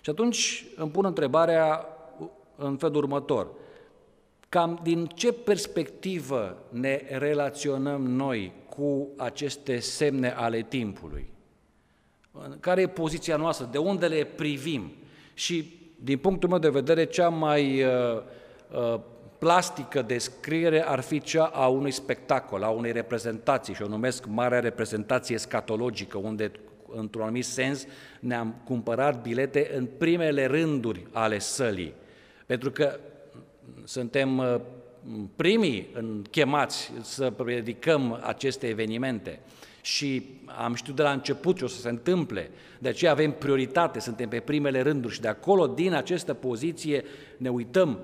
Și 0.00 0.10
atunci 0.10 0.64
îmi 0.76 0.90
pun 0.90 1.04
întrebarea 1.04 1.86
în 2.56 2.76
felul 2.76 2.96
următor. 2.96 3.50
Cam 4.48 4.80
din 4.82 5.06
ce 5.06 5.32
perspectivă 5.32 6.56
ne 6.68 7.00
relaționăm 7.08 8.06
noi 8.06 8.52
cu 8.68 9.08
aceste 9.16 9.78
semne 9.78 10.30
ale 10.30 10.62
timpului? 10.62 11.30
Care 12.60 12.80
e 12.80 12.86
poziția 12.86 13.36
noastră? 13.36 13.68
De 13.70 13.78
unde 13.78 14.06
le 14.06 14.24
privim? 14.24 14.92
Și, 15.34 15.78
din 16.00 16.18
punctul 16.18 16.48
meu 16.48 16.58
de 16.58 16.68
vedere, 16.68 17.04
cea 17.04 17.28
mai 17.28 17.82
uh, 17.82 18.22
uh, 18.70 19.00
plastică 19.42 20.02
descriere 20.02 20.84
ar 20.86 21.00
fi 21.00 21.20
cea 21.20 21.44
a 21.44 21.66
unui 21.66 21.90
spectacol, 21.90 22.62
a 22.62 22.68
unei 22.68 22.92
reprezentații, 22.92 23.74
și 23.74 23.82
o 23.82 23.88
numesc 23.88 24.26
Marea 24.26 24.60
Reprezentație 24.60 25.38
Scatologică, 25.38 26.18
unde, 26.18 26.52
într-un 26.94 27.22
anumit 27.22 27.44
sens, 27.44 27.86
ne-am 28.20 28.54
cumpărat 28.64 29.22
bilete 29.22 29.70
în 29.76 29.88
primele 29.98 30.46
rânduri 30.46 31.06
ale 31.12 31.38
sălii, 31.38 31.94
pentru 32.46 32.70
că 32.70 32.98
suntem 33.84 34.38
uh, 34.38 34.60
primii 35.36 35.88
chemați 36.30 36.92
să 37.00 37.30
predicăm 37.30 38.20
aceste 38.22 38.66
evenimente. 38.66 39.40
Și 39.80 40.24
am 40.62 40.74
știut 40.74 40.96
de 40.96 41.02
la 41.02 41.12
început 41.12 41.56
ce 41.56 41.64
o 41.64 41.66
să 41.66 41.80
se 41.80 41.88
întâmple, 41.88 42.50
de 42.78 42.88
aceea 42.88 43.10
avem 43.10 43.32
prioritate, 43.32 44.00
suntem 44.00 44.28
pe 44.28 44.40
primele 44.40 44.80
rânduri 44.82 45.14
și 45.14 45.20
de 45.20 45.28
acolo, 45.28 45.66
din 45.66 45.94
această 45.94 46.34
poziție, 46.34 47.04
ne 47.36 47.48
uităm 47.48 47.98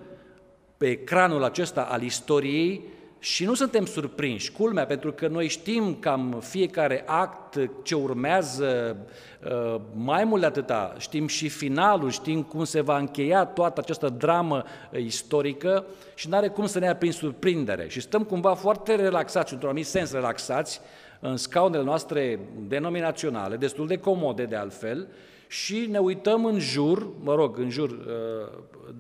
pe 0.79 0.87
ecranul 0.87 1.45
acesta 1.45 1.83
al 1.83 2.03
istoriei 2.03 2.83
și 3.19 3.45
nu 3.45 3.55
suntem 3.55 3.85
surprinși, 3.87 4.53
culmea, 4.53 4.87
pentru 4.87 5.13
că 5.13 5.29
noi 5.29 5.49
știm 5.49 5.97
cam 6.01 6.41
fiecare 6.43 7.03
act 7.07 7.71
ce 7.83 7.95
urmează, 7.95 8.97
uh, 9.45 9.81
mai 9.95 10.25
mult 10.25 10.41
de 10.41 10.47
atâta, 10.47 10.95
știm 10.99 11.27
și 11.27 11.49
finalul, 11.49 12.11
știm 12.11 12.43
cum 12.43 12.65
se 12.65 12.81
va 12.81 12.99
încheia 12.99 13.45
toată 13.45 13.81
această 13.81 14.09
dramă 14.09 14.65
uh, 14.93 15.01
istorică 15.01 15.85
și 16.15 16.29
nu 16.29 16.37
are 16.37 16.49
cum 16.49 16.67
să 16.67 16.79
ne 16.79 16.87
ia 16.87 16.97
prin 16.97 17.13
surprindere. 17.13 17.89
Și 17.89 18.01
stăm 18.01 18.23
cumva 18.23 18.55
foarte 18.55 18.95
relaxați, 18.95 19.53
într-un 19.53 19.71
anumit 19.71 19.89
sens 19.89 20.13
relaxați, 20.13 20.81
în 21.21 21.37
scaunele 21.37 21.83
noastre 21.83 22.39
denominaționale, 22.69 23.57
destul 23.57 23.87
de 23.87 23.97
comode 23.97 24.45
de 24.45 24.57
altfel, 24.57 25.09
și 25.49 25.87
ne 25.91 25.99
uităm 25.99 26.45
în 26.45 26.59
jur, 26.59 27.09
mă 27.23 27.35
rog, 27.35 27.59
în 27.59 27.71
jur, 27.71 27.91
uh, 27.91 28.59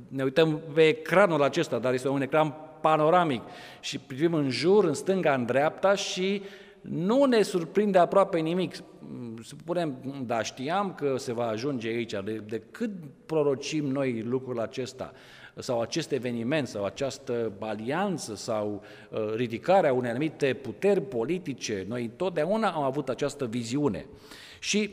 ne 0.08 0.22
uităm 0.22 0.60
pe 0.74 0.82
ecranul 0.82 1.42
acesta, 1.42 1.78
dar 1.78 1.92
este 1.92 2.08
un 2.08 2.22
ecran 2.22 2.54
panoramic 2.80 3.42
și 3.80 3.98
privim 3.98 4.34
în 4.34 4.50
jur, 4.50 4.84
în 4.84 4.94
stânga, 4.94 5.34
în 5.34 5.44
dreapta 5.44 5.94
și 5.94 6.42
nu 6.80 7.24
ne 7.24 7.42
surprinde 7.42 7.98
aproape 7.98 8.38
nimic. 8.38 8.74
Să 9.42 9.54
spunem, 9.60 9.96
da, 10.26 10.42
știam 10.42 10.94
că 10.94 11.16
se 11.16 11.32
va 11.32 11.46
ajunge 11.46 11.88
aici, 11.88 12.12
de, 12.24 12.42
de 12.48 12.62
cât 12.70 12.90
prorocim 13.26 13.84
noi 13.84 14.22
lucrul 14.22 14.60
acesta? 14.60 15.12
sau 15.60 15.80
acest 15.80 16.12
eveniment 16.12 16.68
sau 16.68 16.84
această 16.84 17.52
alianță 17.58 18.34
sau 18.34 18.82
uh, 19.10 19.34
ridicarea 19.34 19.92
unei 19.92 20.10
anumite 20.10 20.54
puteri 20.54 21.00
politice, 21.00 21.84
noi 21.88 22.10
totdeauna 22.16 22.70
am 22.70 22.82
avut 22.82 23.08
această 23.08 23.46
viziune. 23.46 24.06
Și 24.58 24.90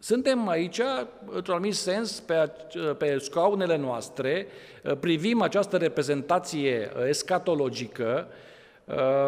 suntem 0.00 0.48
aici, 0.48 0.80
într-un 1.26 1.54
anumit 1.54 1.74
sens, 1.74 2.20
pe, 2.20 2.52
pe 2.98 3.18
scaunele 3.18 3.76
noastre, 3.76 4.46
uh, 4.84 4.96
privim 5.00 5.42
această 5.42 5.76
reprezentație 5.76 6.92
uh, 6.96 7.08
escatologică 7.08 8.28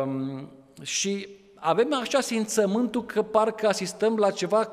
um, 0.04 0.50
și 0.82 1.28
avem 1.54 1.94
așa 1.94 2.20
simțământul 2.20 3.04
că 3.04 3.22
parcă 3.22 3.66
asistăm 3.66 4.16
la 4.16 4.30
ceva 4.30 4.72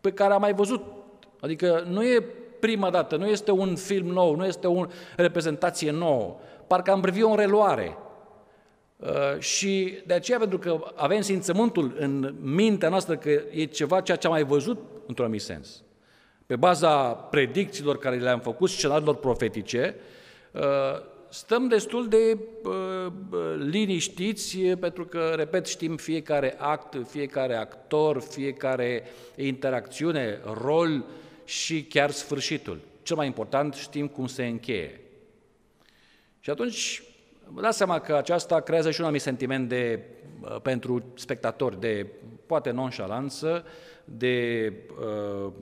pe 0.00 0.12
care 0.12 0.32
am 0.32 0.40
mai 0.40 0.52
văzut. 0.52 0.84
Adică 1.40 1.84
nu 1.88 2.04
e 2.04 2.24
prima 2.60 2.90
dată, 2.90 3.16
nu 3.16 3.26
este 3.26 3.50
un 3.50 3.76
film 3.76 4.06
nou, 4.06 4.36
nu 4.36 4.46
este 4.46 4.66
o 4.66 4.84
reprezentație 5.16 5.90
nouă, 5.90 6.36
parcă 6.66 6.90
am 6.90 7.00
privit 7.00 7.22
o 7.22 7.34
reluare. 7.34 7.96
Uh, 8.96 9.38
și 9.38 9.98
de 10.06 10.14
aceea, 10.14 10.38
pentru 10.38 10.58
că 10.58 10.92
avem 10.94 11.20
simțământul 11.20 11.94
în 11.98 12.34
mintea 12.40 12.88
noastră 12.88 13.16
că 13.16 13.30
e 13.50 13.64
ceva 13.64 14.00
ceea 14.00 14.16
ce 14.16 14.26
am 14.26 14.32
mai 14.32 14.44
văzut 14.44 14.78
într-un 15.06 15.24
anumit 15.24 15.42
sens, 15.42 15.82
pe 16.46 16.56
baza 16.56 17.12
predicțiilor 17.12 17.98
care 17.98 18.16
le-am 18.16 18.40
făcut, 18.40 18.70
scenariilor 18.70 19.16
profetice, 19.16 19.94
uh, 20.52 20.62
stăm 21.28 21.68
destul 21.68 22.08
de 22.08 22.38
uh, 22.64 23.12
liniștiți 23.58 24.58
pentru 24.58 25.06
că, 25.06 25.32
repet, 25.36 25.66
știm 25.66 25.96
fiecare 25.96 26.54
act, 26.58 27.06
fiecare 27.08 27.56
actor, 27.56 28.20
fiecare 28.20 29.02
interacțiune, 29.36 30.40
rol, 30.62 31.04
și 31.46 31.84
chiar 31.84 32.10
sfârșitul. 32.10 32.80
Cel 33.02 33.16
mai 33.16 33.26
important, 33.26 33.74
știm 33.74 34.08
cum 34.08 34.26
se 34.26 34.46
încheie. 34.46 35.00
Și 36.40 36.50
atunci, 36.50 37.02
vă 37.48 37.60
dați 37.60 37.76
seama 37.76 37.98
că 37.98 38.14
aceasta 38.14 38.60
creează 38.60 38.90
și 38.90 39.00
un 39.00 39.04
anumit 39.04 39.22
sentiment 39.22 39.68
de, 39.68 40.00
uh, 40.40 40.60
pentru 40.62 41.04
spectatori, 41.14 41.80
de 41.80 42.06
poate 42.46 42.70
nonșalanță, 42.70 43.64
de 44.04 44.72
uh, 45.00 45.52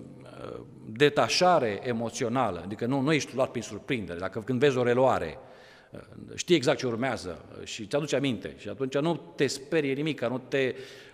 detașare 0.87 1.81
emoțională, 1.83 2.61
adică 2.65 2.87
nu, 2.87 3.01
nu 3.01 3.13
ești 3.13 3.35
luat 3.35 3.51
prin 3.51 3.63
surprindere. 3.63 4.19
Dacă 4.19 4.41
când 4.41 4.59
vezi 4.59 4.77
o 4.77 4.83
reluare, 4.83 5.39
uh, 5.91 6.01
știi 6.35 6.57
exact 6.57 6.79
ce 6.79 6.87
urmează 6.87 7.45
și 7.63 7.87
ți 7.87 7.97
aduce 7.97 8.17
aminte 8.17 8.55
și 8.57 8.69
atunci 8.69 8.99
nu 8.99 9.21
te 9.35 9.47
sperie 9.47 9.93
nimic, 9.93 10.21
nu 10.21 10.39
te 10.49 10.75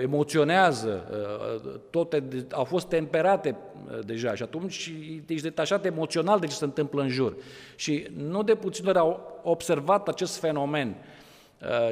emoționează, 0.00 1.08
uh, 1.64 1.70
toate 1.90 2.24
au 2.50 2.64
fost 2.64 2.86
temperate 2.86 3.56
uh, 3.90 3.98
deja 4.04 4.34
și 4.34 4.42
atunci 4.42 4.92
ești 5.26 5.42
detașat 5.42 5.84
emoțional 5.84 6.40
de 6.40 6.46
ce 6.46 6.54
se 6.54 6.64
întâmplă 6.64 7.02
în 7.02 7.08
jur. 7.08 7.36
Și 7.76 8.06
nu 8.16 8.42
de 8.42 8.54
puțin 8.54 8.86
ori 8.86 8.98
au 8.98 9.40
observat 9.42 10.08
acest 10.08 10.38
fenomen. 10.38 10.94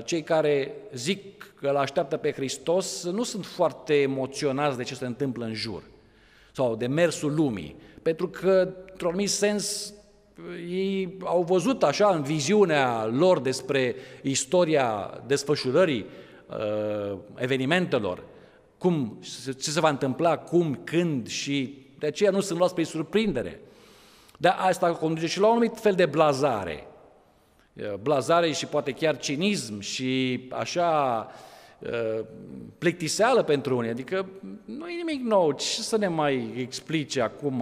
Cei 0.05 0.23
care 0.23 0.75
zic 0.95 1.52
că 1.61 1.69
îl 1.69 1.76
așteaptă 1.76 2.17
pe 2.17 2.33
Hristos 2.33 3.05
nu 3.05 3.23
sunt 3.23 3.47
foarte 3.47 3.95
emoționați 3.95 4.76
de 4.76 4.83
ce 4.83 4.95
se 4.95 5.07
întâmplă 5.07 5.45
în 5.45 5.55
jur 5.55 5.83
sau 6.52 6.76
de 6.76 6.87
mersul 6.87 7.35
lumii, 7.35 7.76
pentru 8.02 8.29
că, 8.29 8.75
într-un 8.90 9.09
anumit 9.09 9.31
sens, 9.31 9.95
ei 10.69 11.17
au 11.25 11.43
văzut 11.43 11.83
așa 11.83 12.09
în 12.09 12.23
viziunea 12.23 13.07
lor 13.07 13.40
despre 13.40 13.95
istoria 14.23 15.21
desfășurării 15.26 16.07
uh, 16.50 17.19
evenimentelor, 17.35 18.23
cum, 18.78 19.19
ce 19.45 19.71
se 19.71 19.80
va 19.80 19.88
întâmpla, 19.88 20.38
cum, 20.38 20.80
când 20.85 21.28
și 21.28 21.87
de 21.99 22.07
aceea 22.07 22.30
nu 22.30 22.40
sunt 22.40 22.59
luați 22.59 22.75
pe 22.75 22.83
surprindere. 22.83 23.61
Dar 24.37 24.57
asta 24.59 24.92
conduce 24.92 25.26
și 25.26 25.40
la 25.40 25.47
un 25.47 25.52
anumit 25.52 25.78
fel 25.78 25.95
de 25.95 26.07
blazare. 26.07 26.87
Uh, 27.73 27.95
blazare 27.95 28.52
și 28.52 28.66
poate 28.66 28.92
chiar 28.92 29.19
cinism 29.19 29.80
și 29.80 30.40
așa 30.50 31.26
uh, 31.78 32.25
plictiseală 32.78 33.42
pentru 33.42 33.76
unii, 33.76 33.90
adică 33.90 34.28
nu 34.64 34.88
e 34.88 34.97
nimic 34.97 35.23
nou, 35.23 35.52
ce 35.52 35.66
să 35.66 35.97
ne 35.97 36.09
mai 36.09 36.52
explice 36.57 37.21
acum, 37.21 37.61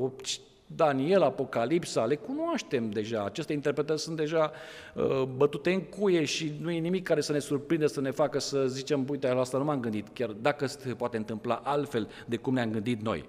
o, 0.00 0.10
Daniel, 0.66 1.22
Apocalipsa, 1.22 2.04
le 2.04 2.14
cunoaștem 2.14 2.90
deja, 2.90 3.24
aceste 3.24 3.52
interpretări 3.52 4.00
sunt 4.00 4.16
deja 4.16 4.52
uh, 4.94 5.22
bătute 5.22 5.72
în 5.72 5.80
cuie 5.80 6.24
și 6.24 6.52
nu 6.60 6.70
e 6.70 6.78
nimic 6.78 7.04
care 7.04 7.20
să 7.20 7.32
ne 7.32 7.38
surprinde, 7.38 7.86
să 7.86 8.00
ne 8.00 8.10
facă 8.10 8.38
să 8.38 8.66
zicem, 8.66 9.06
uite, 9.08 9.32
la 9.32 9.40
asta 9.40 9.58
nu 9.58 9.64
m-am 9.64 9.80
gândit, 9.80 10.08
chiar 10.12 10.30
dacă 10.30 10.66
se 10.66 10.94
poate 10.94 11.16
întâmpla 11.16 11.54
altfel 11.64 12.08
de 12.26 12.36
cum 12.36 12.54
ne-am 12.54 12.70
gândit 12.70 13.02
noi. 13.02 13.28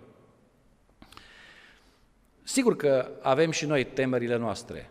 Sigur 2.43 2.75
că 2.75 3.09
avem 3.21 3.51
și 3.51 3.65
noi 3.65 3.83
temerile 3.83 4.37
noastre, 4.37 4.89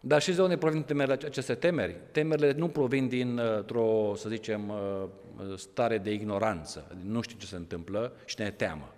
dar 0.00 0.22
și 0.22 0.32
de 0.32 0.42
unde 0.42 0.56
provin 0.56 0.82
temerile, 0.82 1.14
aceste 1.14 1.54
temeri? 1.54 1.96
Temerile 2.10 2.52
nu 2.52 2.68
provin 2.68 3.08
dintr-o, 3.08 4.12
să 4.16 4.28
zicem, 4.28 4.68
uh, 4.68 5.56
stare 5.56 5.98
de 5.98 6.12
ignoranță, 6.12 6.96
nu 7.04 7.20
știu 7.20 7.36
ce 7.38 7.46
se 7.46 7.56
întâmplă 7.56 8.12
și 8.24 8.34
ne 8.38 8.50
teamă. 8.50 8.94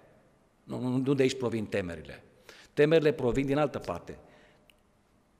Nu, 0.64 0.96
nu 0.96 1.14
de 1.14 1.22
aici 1.22 1.36
provin 1.36 1.66
temerile. 1.66 2.22
Temerile 2.74 3.12
provin 3.12 3.46
din 3.46 3.58
altă 3.58 3.78
parte, 3.78 4.18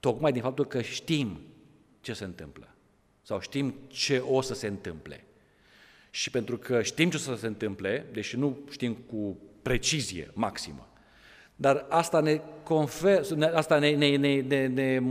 tocmai 0.00 0.32
din 0.32 0.42
faptul 0.42 0.66
că 0.66 0.80
știm 0.80 1.40
ce 2.00 2.12
se 2.12 2.24
întâmplă 2.24 2.68
sau 3.22 3.40
știm 3.40 3.74
ce 3.86 4.18
o 4.18 4.40
să 4.40 4.54
se 4.54 4.66
întâmple. 4.66 5.24
Și 6.10 6.30
pentru 6.30 6.58
că 6.58 6.82
știm 6.82 7.10
ce 7.10 7.16
o 7.16 7.20
să 7.20 7.34
se 7.34 7.46
întâmple, 7.46 8.06
deși 8.12 8.36
nu 8.36 8.58
știm 8.70 8.94
cu 8.94 9.38
precizie 9.62 10.30
maximă, 10.34 10.88
dar 11.56 11.86
asta 11.88 12.20
ne 12.20 12.40
confer, 12.62 13.24
asta 13.54 13.78
ne, 13.78 13.90
ne, 13.90 14.16
ne, 14.16 14.40
ne, 14.40 14.66
ne 14.66 15.02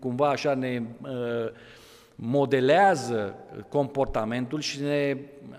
cumva 0.00 0.28
așa 0.28 0.54
ne 0.54 0.82
uh, 1.02 1.50
modelează 2.14 3.34
comportamentul 3.68 4.60
și 4.60 4.80
ne, 4.80 5.16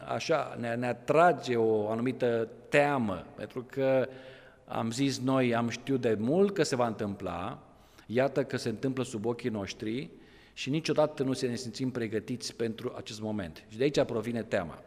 așa, 0.07 0.57
ne, 0.59 0.75
ne 0.75 0.87
atrage 0.87 1.55
o 1.55 1.89
anumită 1.89 2.47
teamă, 2.69 3.25
pentru 3.35 3.65
că 3.69 4.07
am 4.69 4.91
zis 4.91 5.19
noi, 5.19 5.55
am 5.55 5.69
știut 5.69 6.01
de 6.01 6.17
mult 6.19 6.53
că 6.53 6.63
se 6.63 6.75
va 6.75 6.87
întâmpla, 6.87 7.63
iată 8.05 8.43
că 8.43 8.57
se 8.57 8.69
întâmplă 8.69 9.03
sub 9.03 9.25
ochii 9.25 9.49
noștri 9.49 10.09
și 10.53 10.69
niciodată 10.69 11.23
nu 11.23 11.33
se 11.33 11.47
ne 11.47 11.55
simțim 11.55 11.91
pregătiți 11.91 12.55
pentru 12.55 12.93
acest 12.97 13.21
moment. 13.21 13.63
Și 13.67 13.77
de 13.77 13.83
aici 13.83 14.01
provine 14.01 14.43
teama. 14.43 14.83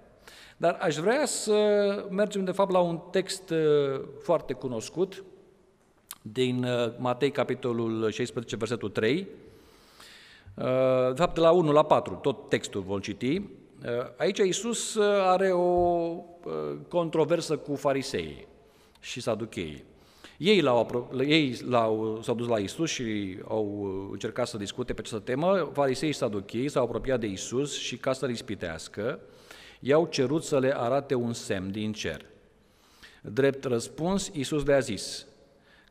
Dar 0.57 0.79
aș 0.81 0.97
vrea 0.97 1.27
să 1.27 1.57
mergem 2.11 2.45
de 2.45 2.51
fapt 2.51 2.71
la 2.71 2.81
un 2.81 3.01
text 3.11 3.51
uh, 3.51 4.01
foarte 4.23 4.53
cunoscut, 4.53 5.25
din 6.23 6.65
uh, 6.65 6.93
Matei, 6.99 7.31
capitolul 7.31 8.11
16, 8.11 8.57
versetul 8.57 8.91
3, 8.91 9.27
uh, 10.55 10.65
de 11.09 11.21
fapt 11.21 11.35
de 11.35 11.41
la 11.41 11.51
1 11.51 11.73
la 11.73 11.83
4, 11.83 12.15
tot 12.15 12.49
textul 12.49 12.81
vom 12.81 13.01
citi. 13.01 13.37
Uh, 13.37 13.45
aici 14.17 14.39
Iisus 14.39 14.99
are 15.27 15.51
o 15.53 16.15
controversă 16.89 17.57
cu 17.57 17.75
farisei 17.75 18.47
și 19.03 19.21
saducheii. 19.21 19.85
Ei, 20.39 20.61
l-au, 20.61 21.11
ei 21.27 21.59
l-au, 21.69 22.21
s-au 22.23 22.35
dus 22.35 22.47
la 22.47 22.59
Isus 22.59 22.91
și 22.91 23.39
au 23.49 23.85
încercat 24.13 24.47
să 24.49 24.57
discute 24.57 24.93
pe 24.93 25.01
această 25.01 25.19
temă. 25.19 25.71
Farisei 25.73 26.13
și 26.13 26.19
saducheii 26.19 26.69
s-au 26.69 26.85
apropiat 26.85 27.21
de 27.21 27.27
Isus 27.27 27.79
și 27.79 27.97
ca 27.97 28.13
să-l 28.13 28.31
ispitească, 28.31 29.21
i-au 29.81 30.07
cerut 30.07 30.45
să 30.45 30.59
le 30.59 30.77
arate 30.77 31.15
un 31.15 31.33
semn 31.33 31.71
din 31.71 31.93
cer. 31.93 32.25
Drept 33.23 33.65
răspuns, 33.65 34.31
Isus 34.33 34.65
le-a 34.65 34.79
zis, 34.79 35.27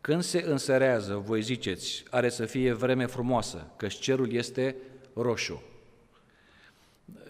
când 0.02 0.22
se 0.22 0.44
înserează, 0.48 1.22
voi 1.26 1.42
ziceți, 1.42 2.04
are 2.10 2.30
să 2.30 2.46
fie 2.46 2.74
vreme 2.74 3.06
frumoasă, 3.06 3.72
că 3.76 3.88
cerul 3.88 4.34
este 4.34 4.76
roșu. 5.14 5.64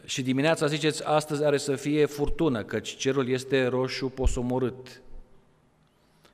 Și 0.05 0.21
dimineața 0.21 0.65
ziceți, 0.65 1.05
astăzi 1.05 1.43
are 1.43 1.57
să 1.57 1.75
fie 1.75 2.05
furtună, 2.05 2.63
căci 2.63 2.95
cerul 2.95 3.29
este 3.29 3.65
roșu 3.65 4.09
posomorât. 4.09 5.01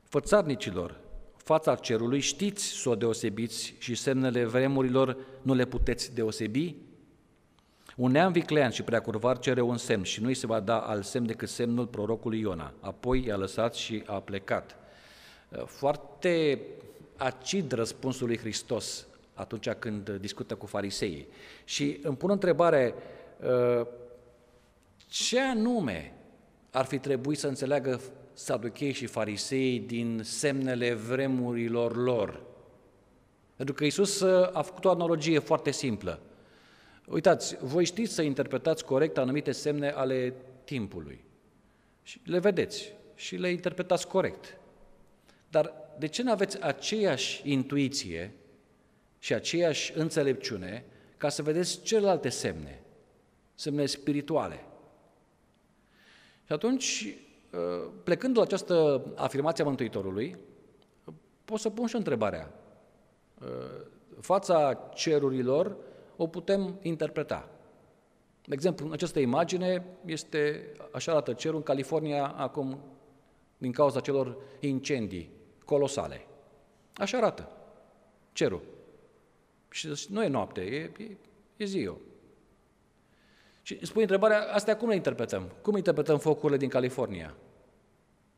Fățarnicilor, 0.09 0.99
fața 1.35 1.75
cerului 1.75 2.19
știți 2.19 2.65
să 2.65 2.89
o 2.89 2.95
deosebiți 2.95 3.73
și 3.77 3.95
semnele 3.95 4.45
vremurilor 4.45 5.17
nu 5.41 5.53
le 5.53 5.65
puteți 5.65 6.13
deosebi? 6.13 6.75
Un 7.95 8.11
neam 8.11 8.31
viclean 8.31 8.69
și 8.69 8.83
preacurvar 8.83 9.39
cere 9.39 9.61
un 9.61 9.77
semn 9.77 10.03
și 10.03 10.21
nu-i 10.21 10.33
se 10.33 10.47
va 10.47 10.59
da 10.59 10.79
al 10.79 11.01
semn 11.01 11.25
decât 11.25 11.49
semnul 11.49 11.87
prorocului 11.87 12.39
Iona. 12.39 12.73
Apoi 12.79 13.25
i-a 13.25 13.35
lăsat 13.35 13.73
și 13.73 14.03
a 14.05 14.19
plecat. 14.19 14.75
Foarte 15.65 16.59
acid 17.17 17.71
răspunsul 17.71 18.27
lui 18.27 18.37
Hristos 18.37 19.07
atunci 19.33 19.69
când 19.69 20.09
discută 20.09 20.55
cu 20.55 20.65
fariseii. 20.65 21.27
Și 21.63 21.99
îmi 22.03 22.17
pun 22.17 22.29
întrebare, 22.29 22.93
ă, 23.43 23.87
ce 25.09 25.39
anume 25.39 26.13
ar 26.71 26.85
fi 26.85 26.97
trebuit 26.97 27.39
să 27.39 27.47
înțeleagă 27.47 28.01
saduchei 28.37 28.91
și 28.91 29.05
farisei 29.05 29.79
din 29.79 30.21
semnele 30.23 30.93
vremurilor 30.93 31.95
lor? 31.95 32.43
Pentru 33.55 33.75
că 33.75 33.83
Iisus 33.83 34.21
a 34.51 34.61
făcut 34.61 34.85
o 34.85 34.89
analogie 34.89 35.39
foarte 35.39 35.71
simplă. 35.71 36.19
Uitați, 37.07 37.57
voi 37.61 37.85
știți 37.85 38.13
să 38.13 38.21
interpretați 38.21 38.85
corect 38.85 39.17
anumite 39.17 39.51
semne 39.51 39.89
ale 39.89 40.33
timpului. 40.63 41.23
Și 42.03 42.21
le 42.23 42.39
vedeți 42.39 42.93
și 43.15 43.35
le 43.35 43.49
interpretați 43.49 44.07
corect. 44.07 44.57
Dar 45.49 45.73
de 45.99 46.07
ce 46.07 46.23
nu 46.23 46.31
aveți 46.31 46.61
aceeași 46.61 47.41
intuiție 47.43 48.33
și 49.19 49.33
aceeași 49.33 49.91
înțelepciune 49.95 50.85
ca 51.17 51.29
să 51.29 51.41
vedeți 51.43 51.81
celelalte 51.81 52.29
semne, 52.29 52.81
semne 53.55 53.85
spirituale? 53.85 54.65
Și 56.45 56.53
atunci, 56.53 57.07
ă, 57.07 57.26
plecând 58.03 58.33
de 58.33 58.39
la 58.39 58.45
această 58.45 59.05
afirmație 59.15 59.63
a 59.63 59.67
Mântuitorului, 59.67 60.37
pot 61.45 61.59
să 61.59 61.69
pun 61.69 61.87
și 61.87 61.95
întrebarea. 61.95 62.53
Ă, 63.41 63.45
fața 64.19 64.89
cerurilor 64.93 65.75
o 66.15 66.27
putem 66.27 66.79
interpreta. 66.81 67.49
De 68.45 68.53
exemplu, 68.53 68.85
în 68.85 68.91
această 68.91 69.19
imagine 69.19 69.85
este, 70.05 70.71
așa 70.91 71.11
arată 71.11 71.33
cerul 71.33 71.55
în 71.55 71.63
California 71.63 72.27
acum 72.27 72.79
din 73.57 73.71
cauza 73.71 73.99
celor 73.99 74.37
incendii 74.59 75.29
colosale. 75.65 76.27
Așa 76.95 77.17
arată 77.17 77.49
cerul. 78.33 78.61
Și 79.69 80.07
nu 80.09 80.23
e 80.23 80.27
noapte, 80.27 80.61
e, 80.61 81.03
e, 81.03 81.17
e 81.57 81.65
ziua. 81.65 81.97
Și 83.67 83.85
spui 83.85 84.01
întrebarea, 84.01 84.41
astea 84.53 84.77
cum 84.77 84.89
le 84.89 84.95
interpretăm? 84.95 85.49
Cum 85.61 85.75
interpretăm 85.75 86.17
focurile 86.17 86.57
din 86.57 86.69
California? 86.69 87.33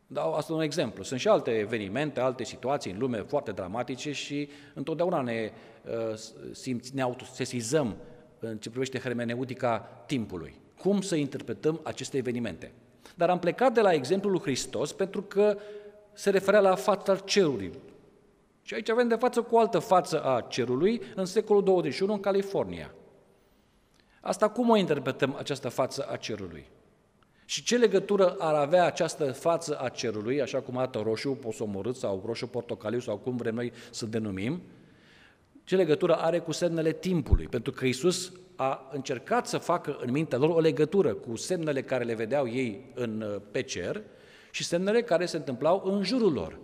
Dau 0.08 0.34
asta 0.34 0.54
un 0.54 0.62
exemplu. 0.62 1.04
Sunt 1.04 1.20
și 1.20 1.28
alte 1.28 1.52
evenimente, 1.52 2.20
alte 2.20 2.44
situații 2.44 2.92
în 2.92 2.98
lume 2.98 3.18
foarte 3.18 3.52
dramatice 3.52 4.12
și 4.12 4.50
întotdeauna 4.74 5.22
ne, 5.22 5.52
uh, 5.86 6.20
simți, 6.52 6.96
ne 6.96 7.02
autosesizăm 7.02 7.96
în 8.40 8.58
ce 8.58 8.70
privește 8.70 9.00
hermeneutica 9.00 9.78
timpului. 10.06 10.54
Cum 10.78 11.02
să 11.02 11.16
interpretăm 11.16 11.80
aceste 11.84 12.18
evenimente? 12.18 12.72
Dar 13.16 13.30
am 13.30 13.40
plecat 13.40 13.74
de 13.74 13.82
la 13.82 13.94
exemplul 13.94 14.32
lui 14.32 14.42
Hristos 14.42 14.92
pentru 14.92 15.22
că 15.22 15.58
se 16.14 16.30
referea 16.30 16.60
la 16.60 16.76
fața 16.76 17.16
cerului. 17.16 17.72
Și 18.62 18.74
aici 18.74 18.90
avem 18.90 19.08
de 19.08 19.16
față 19.16 19.42
cu 19.42 19.56
o 19.56 19.60
altă 19.60 19.80
față 19.80 20.24
a 20.24 20.42
cerului 20.42 21.02
în 21.16 21.26
secolul 21.26 21.64
21 21.64 22.14
în 22.14 22.20
California. 22.20 22.94
Asta 24.22 24.50
cum 24.50 24.70
o 24.70 24.76
interpretăm 24.76 25.36
această 25.38 25.70
față 25.70 26.08
a 26.10 26.16
cerului? 26.16 26.66
Și 27.46 27.64
ce 27.64 27.78
legătură 27.78 28.36
ar 28.40 28.54
avea 28.54 28.86
această 28.86 29.32
față 29.32 29.80
a 29.80 29.90
cerului, 29.90 30.42
așa 30.42 30.62
cum 30.62 30.78
arată 30.78 31.00
roșu 31.00 31.32
posomorât 31.32 31.96
sau 31.96 32.24
roșu 32.26 32.48
portocaliu 32.48 33.00
sau 33.00 33.18
cum 33.18 33.36
vrem 33.36 33.56
noi 33.56 33.72
să 33.92 34.06
denumim, 34.06 34.62
ce 35.64 35.76
legătură 35.76 36.16
are 36.16 36.40
cu 36.40 36.52
semnele 36.52 36.92
timpului? 36.92 37.48
Pentru 37.48 37.72
că 37.72 37.86
Isus 37.86 38.32
a 38.56 38.90
încercat 38.92 39.48
să 39.48 39.58
facă 39.58 39.98
în 40.02 40.12
mintea 40.12 40.38
lor 40.38 40.50
o 40.50 40.60
legătură 40.60 41.14
cu 41.14 41.36
semnele 41.36 41.84
care 41.84 42.04
le 42.04 42.14
vedeau 42.14 42.48
ei 42.48 42.92
în, 42.96 43.42
pe 43.52 43.62
cer 43.62 44.02
și 44.52 44.64
semnele 44.64 45.02
care 45.02 45.26
se 45.26 45.38
întâmplau 45.38 45.82
în 45.86 46.04
jurul 46.04 46.34
lor. 46.34 46.60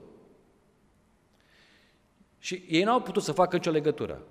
Și 2.38 2.64
ei 2.68 2.84
n-au 2.84 3.02
putut 3.02 3.24
să 3.24 3.32
facă 3.32 3.56
nicio 3.56 3.72
legătură. 3.72 4.22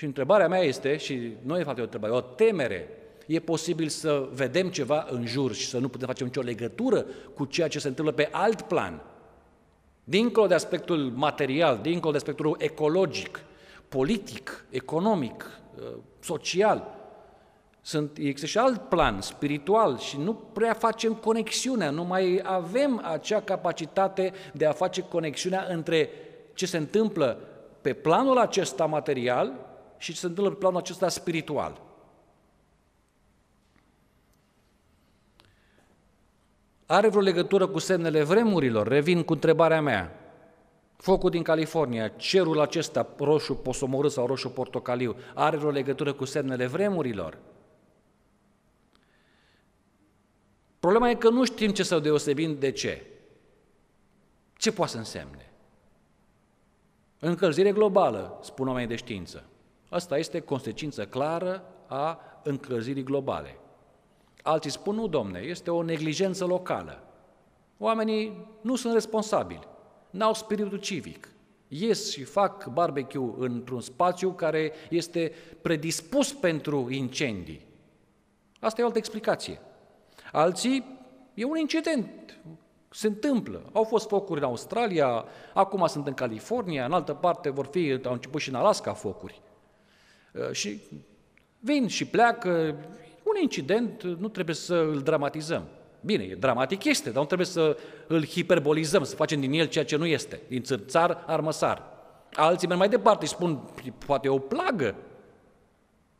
Și 0.00 0.06
întrebarea 0.06 0.48
mea 0.48 0.60
este, 0.60 0.96
și 0.96 1.32
nu 1.42 1.58
e 1.58 1.62
fapt 1.62 1.78
o 1.78 1.82
întrebare, 1.82 2.12
o 2.12 2.20
temere, 2.20 2.88
e 3.26 3.40
posibil 3.40 3.88
să 3.88 4.28
vedem 4.32 4.68
ceva 4.68 5.06
în 5.10 5.26
jur 5.26 5.54
și 5.54 5.68
să 5.68 5.78
nu 5.78 5.88
putem 5.88 6.06
face 6.06 6.24
nicio 6.24 6.40
legătură 6.40 7.06
cu 7.34 7.44
ceea 7.44 7.68
ce 7.68 7.78
se 7.78 7.88
întâmplă 7.88 8.14
pe 8.14 8.28
alt 8.32 8.62
plan, 8.62 9.02
dincolo 10.04 10.46
de 10.46 10.54
aspectul 10.54 11.12
material, 11.14 11.78
dincolo 11.82 12.10
de 12.10 12.16
aspectul 12.16 12.56
ecologic, 12.58 13.40
politic, 13.88 14.64
economic, 14.70 15.60
uh, 15.78 15.86
social, 16.20 16.94
sunt, 17.80 18.16
există 18.16 18.46
și 18.46 18.58
alt 18.58 18.88
plan 18.88 19.20
spiritual 19.20 19.98
și 19.98 20.18
nu 20.18 20.34
prea 20.34 20.72
facem 20.72 21.14
conexiunea, 21.14 21.90
nu 21.90 22.04
mai 22.04 22.40
avem 22.44 23.02
acea 23.04 23.40
capacitate 23.40 24.32
de 24.52 24.66
a 24.66 24.72
face 24.72 25.02
conexiunea 25.02 25.66
între 25.68 26.10
ce 26.54 26.66
se 26.66 26.76
întâmplă 26.76 27.38
pe 27.80 27.92
planul 27.92 28.38
acesta 28.38 28.86
material 28.86 29.68
și 30.00 30.12
ce 30.12 30.18
se 30.18 30.26
întâmplă 30.26 30.52
pe 30.52 30.58
planul 30.58 30.78
acesta 30.78 31.08
spiritual. 31.08 31.80
Are 36.86 37.08
vreo 37.08 37.20
legătură 37.20 37.66
cu 37.66 37.78
semnele 37.78 38.22
vremurilor? 38.22 38.86
Revin 38.86 39.22
cu 39.22 39.32
întrebarea 39.32 39.80
mea. 39.80 40.14
Focul 40.96 41.30
din 41.30 41.42
California, 41.42 42.08
cerul 42.08 42.60
acesta 42.60 43.14
roșu 43.18 43.54
posomorât 43.54 44.12
sau 44.12 44.26
roșu 44.26 44.48
portocaliu, 44.48 45.16
are 45.34 45.56
vreo 45.56 45.70
legătură 45.70 46.12
cu 46.12 46.24
semnele 46.24 46.66
vremurilor? 46.66 47.38
Problema 50.78 51.10
e 51.10 51.14
că 51.14 51.28
nu 51.28 51.44
știm 51.44 51.70
ce 51.70 51.82
să 51.82 51.98
deosebim 51.98 52.58
de 52.58 52.70
ce. 52.70 53.06
Ce 54.56 54.72
poate 54.72 54.92
să 54.92 54.98
însemne? 54.98 55.52
Încălzire 57.18 57.72
globală, 57.72 58.38
spun 58.42 58.66
oamenii 58.66 58.88
de 58.88 58.96
știință. 58.96 59.49
Asta 59.90 60.18
este 60.18 60.40
consecință 60.40 61.06
clară 61.06 61.64
a 61.86 62.20
încălzirii 62.42 63.02
globale. 63.02 63.58
Alții 64.42 64.70
spun, 64.70 64.94
nu, 64.94 65.06
domne, 65.06 65.38
este 65.38 65.70
o 65.70 65.82
neglijență 65.82 66.44
locală. 66.44 67.02
Oamenii 67.78 68.46
nu 68.60 68.76
sunt 68.76 68.92
responsabili, 68.92 69.68
n-au 70.10 70.34
spiritul 70.34 70.78
civic. 70.78 71.28
Ies 71.68 72.10
și 72.10 72.24
fac 72.24 72.66
barbecue 72.66 73.34
într-un 73.38 73.80
spațiu 73.80 74.30
care 74.30 74.72
este 74.90 75.32
predispus 75.62 76.32
pentru 76.32 76.90
incendii. 76.90 77.66
Asta 78.60 78.80
e 78.80 78.84
o 78.84 78.86
altă 78.86 78.98
explicație. 78.98 79.60
Alții, 80.32 80.98
e 81.34 81.44
un 81.44 81.56
incident, 81.56 82.40
se 82.90 83.06
întâmplă. 83.06 83.62
Au 83.72 83.84
fost 83.84 84.08
focuri 84.08 84.40
în 84.40 84.46
Australia, 84.46 85.24
acum 85.54 85.86
sunt 85.86 86.06
în 86.06 86.14
California, 86.14 86.84
în 86.84 86.92
altă 86.92 87.14
parte 87.14 87.50
vor 87.50 87.66
fi, 87.66 88.00
au 88.04 88.12
început 88.12 88.40
și 88.40 88.48
în 88.48 88.54
Alaska 88.54 88.92
focuri. 88.92 89.40
Uh, 90.34 90.50
și 90.52 90.80
vin 91.58 91.86
și 91.86 92.04
pleacă, 92.04 92.74
un 93.22 93.40
incident, 93.40 94.02
nu 94.02 94.28
trebuie 94.28 94.54
să 94.54 94.74
îl 94.74 95.00
dramatizăm. 95.00 95.64
Bine, 96.00 96.22
e 96.22 96.34
dramatic 96.34 96.84
este, 96.84 97.10
dar 97.10 97.20
nu 97.20 97.26
trebuie 97.26 97.46
să 97.46 97.76
îl 98.06 98.26
hiperbolizăm, 98.26 99.04
să 99.04 99.14
facem 99.14 99.40
din 99.40 99.52
el 99.52 99.66
ceea 99.66 99.84
ce 99.84 99.96
nu 99.96 100.06
este, 100.06 100.40
din 100.48 100.62
țărțar, 100.62 101.24
armăsar. 101.26 101.82
Alții 102.34 102.66
merg 102.66 102.80
mai 102.80 102.88
departe 102.88 103.24
și 103.26 103.32
spun, 103.32 103.60
poate 104.06 104.26
e 104.26 104.30
o 104.30 104.38
plagă, 104.38 104.94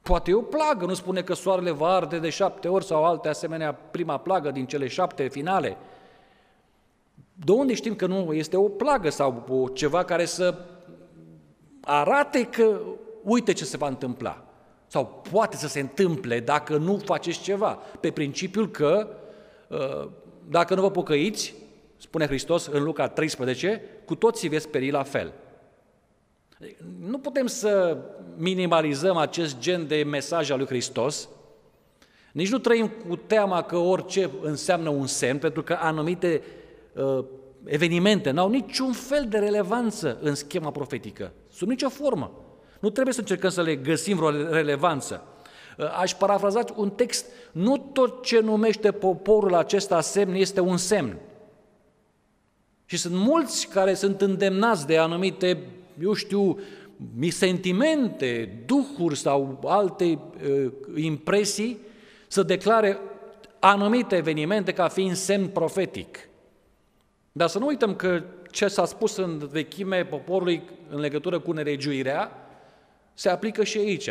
Poate 0.03 0.31
e 0.31 0.35
o 0.35 0.41
plagă, 0.41 0.87
nu 0.87 0.95
spune 0.95 1.23
că 1.23 1.35
soarele 1.35 1.71
va 1.71 1.89
arde 1.89 2.19
de 2.19 2.29
șapte 2.29 2.69
ori 2.69 2.85
sau 2.85 3.05
alte 3.05 3.29
asemenea 3.29 3.73
prima 3.73 4.19
plagă 4.19 4.51
din 4.51 4.67
cele 4.67 4.87
șapte 4.87 5.29
finale. 5.29 5.77
De 7.33 7.53
unde 7.53 7.75
știm 7.75 7.95
că 7.95 8.07
nu 8.07 8.33
este 8.33 8.57
o 8.57 8.69
plagă 8.69 9.11
sau 9.11 9.45
o, 9.49 9.69
ceva 9.69 10.05
care 10.05 10.25
să 10.25 10.55
arate 11.81 12.45
că 12.45 12.81
uite 13.23 13.53
ce 13.53 13.65
se 13.65 13.77
va 13.77 13.89
întâmpla? 13.89 14.45
Sau 14.87 15.23
poate 15.31 15.57
să 15.57 15.69
se 15.69 15.81
întâmple 15.81 16.41
dacă 16.41 16.77
nu 16.77 16.97
faceți 17.05 17.41
ceva, 17.41 17.79
pe 18.01 18.11
principiul 18.11 18.71
că 18.71 19.09
uh, 19.69 20.09
dacă 20.49 20.75
nu 20.75 20.81
vă 20.81 20.91
pocăiți, 20.91 21.55
spune 21.97 22.27
Hristos 22.27 22.67
în 22.67 22.83
Luca 22.83 23.09
13, 23.09 23.83
cu 24.05 24.15
toții 24.15 24.49
veți 24.49 24.65
speri 24.65 24.91
la 24.91 25.03
fel. 25.03 25.33
Nu 26.99 27.19
putem 27.19 27.47
să 27.47 27.99
minimalizăm 28.37 29.17
acest 29.17 29.59
gen 29.59 29.87
de 29.87 30.03
mesaj 30.03 30.51
al 30.51 30.59
lui 30.59 30.67
Hristos, 30.67 31.29
nici 32.33 32.51
nu 32.51 32.59
trăim 32.59 32.91
cu 33.09 33.17
teama 33.17 33.63
că 33.63 33.77
orice 33.77 34.31
înseamnă 34.43 34.89
un 34.89 35.07
semn, 35.07 35.39
pentru 35.39 35.63
că 35.63 35.77
anumite 35.81 36.43
uh, 36.95 37.25
evenimente 37.65 38.31
n-au 38.31 38.51
niciun 38.51 38.93
fel 38.93 39.27
de 39.29 39.39
relevanță 39.39 40.19
în 40.21 40.35
schema 40.35 40.71
profetică, 40.71 41.33
sub 41.51 41.69
nicio 41.69 41.89
formă. 41.89 42.33
Nu 42.81 42.91
trebuie 42.91 43.15
să 43.15 43.21
încercăm 43.21 43.51
să 43.51 43.63
le 43.63 43.77
găsim 43.77 44.17
vreo 44.17 44.31
relevanță. 44.31 45.23
Uh, 45.79 45.99
aș 46.01 46.15
parafraza 46.15 46.65
un 46.77 46.91
text, 46.91 47.27
nu 47.53 47.77
tot 47.77 48.25
ce 48.25 48.41
numește 48.41 48.93
poporul 48.93 49.55
acesta 49.55 50.01
semn 50.01 50.35
este 50.35 50.61
un 50.61 50.77
semn. 50.77 51.17
Și 52.85 52.97
sunt 52.97 53.15
mulți 53.15 53.69
care 53.69 53.95
sunt 53.95 54.21
îndemnați 54.21 54.87
de 54.87 54.99
anumite, 54.99 55.59
eu 56.03 56.13
știu, 56.13 56.59
sentimente, 57.29 58.63
duhuri 58.67 59.17
sau 59.17 59.61
alte 59.65 60.05
uh, 60.05 60.73
impresii 60.97 61.79
să 62.29 62.43
declare 62.43 62.99
anumite 63.59 64.17
evenimente 64.17 64.73
ca 64.73 64.89
fiind 64.89 65.17
semn 65.17 65.47
profetic. 65.47 66.19
Dar 67.33 67.49
să 67.49 67.59
nu 67.59 67.67
uităm 67.67 67.95
că 67.95 68.23
ce 68.51 68.69
s-a 68.69 68.85
spus 68.85 69.17
în 69.17 69.49
vechime 69.51 70.05
poporului 70.05 70.63
în 70.91 71.01
legătură 71.01 71.39
cu 71.39 71.53
neregiuirea 71.53 72.40
se 73.15 73.29
aplică 73.29 73.65
și 73.65 73.79
aici. 73.79 74.09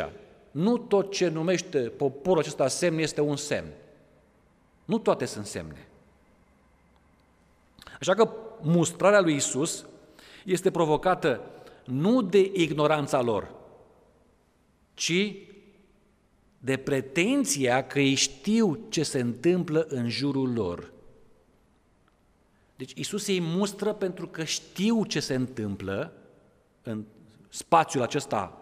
Nu 0.52 0.78
tot 0.78 1.12
ce 1.12 1.28
numește 1.28 1.80
poporul 1.80 2.42
acesta 2.42 2.68
semn 2.68 2.98
este 2.98 3.22
un 3.22 3.36
semn. 3.36 3.68
Nu 4.86 4.98
toate 4.98 5.26
sunt 5.26 5.46
semne. 5.46 5.88
Așa 8.00 8.14
că 8.14 8.32
mustrarea 8.62 9.22
lui 9.22 9.36
Isus 9.36 9.86
este 10.46 10.72
provocată 10.72 11.42
nu 11.86 12.22
de 12.22 12.52
ignoranța 12.54 13.22
lor, 13.22 13.52
ci 14.94 15.36
de 16.58 16.78
pretenția 16.78 17.88
că 17.88 18.00
ei 18.00 18.14
știu 18.14 18.80
ce 18.90 19.04
se 19.04 19.20
întâmplă 19.20 19.86
în 19.90 20.10
jurul 20.10 20.54
lor. 20.54 20.92
Deci 22.76 22.92
Isus 22.96 23.28
îi 23.28 23.42
mustră 23.42 23.94
pentru 23.94 24.28
că 24.28 24.44
știu 24.44 25.06
ce 25.06 25.20
se 25.20 25.34
întâmplă 25.34 26.14
în 26.84 27.04
spațiul 27.50 28.04
acesta 28.04 28.59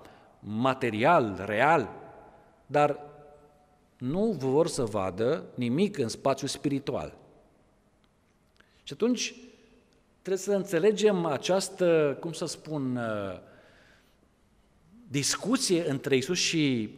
material, 0.50 1.44
real, 1.46 1.90
dar 2.66 3.00
nu 3.98 4.32
vor 4.32 4.68
să 4.68 4.84
vadă 4.84 5.44
nimic 5.56 5.98
în 5.98 6.08
spațiul 6.08 6.50
spiritual. 6.50 7.18
Și 8.84 8.94
atunci 8.94 9.36
trebuie 10.22 10.44
să 10.44 10.54
înțelegem 10.54 11.26
această, 11.26 12.18
cum 12.20 12.32
să 12.32 12.46
spun, 12.46 12.96
uh, 12.96 13.40
discuție 15.08 15.90
între 15.90 16.16
Isus 16.16 16.38
și 16.38 16.96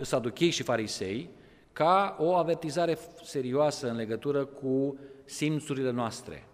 saduchei 0.00 0.50
și 0.50 0.62
farisei 0.62 1.28
ca 1.72 2.16
o 2.18 2.34
avertizare 2.34 2.98
serioasă 3.22 3.88
în 3.88 3.96
legătură 3.96 4.44
cu 4.44 4.98
simțurile 5.24 5.90
noastre. 5.90 6.48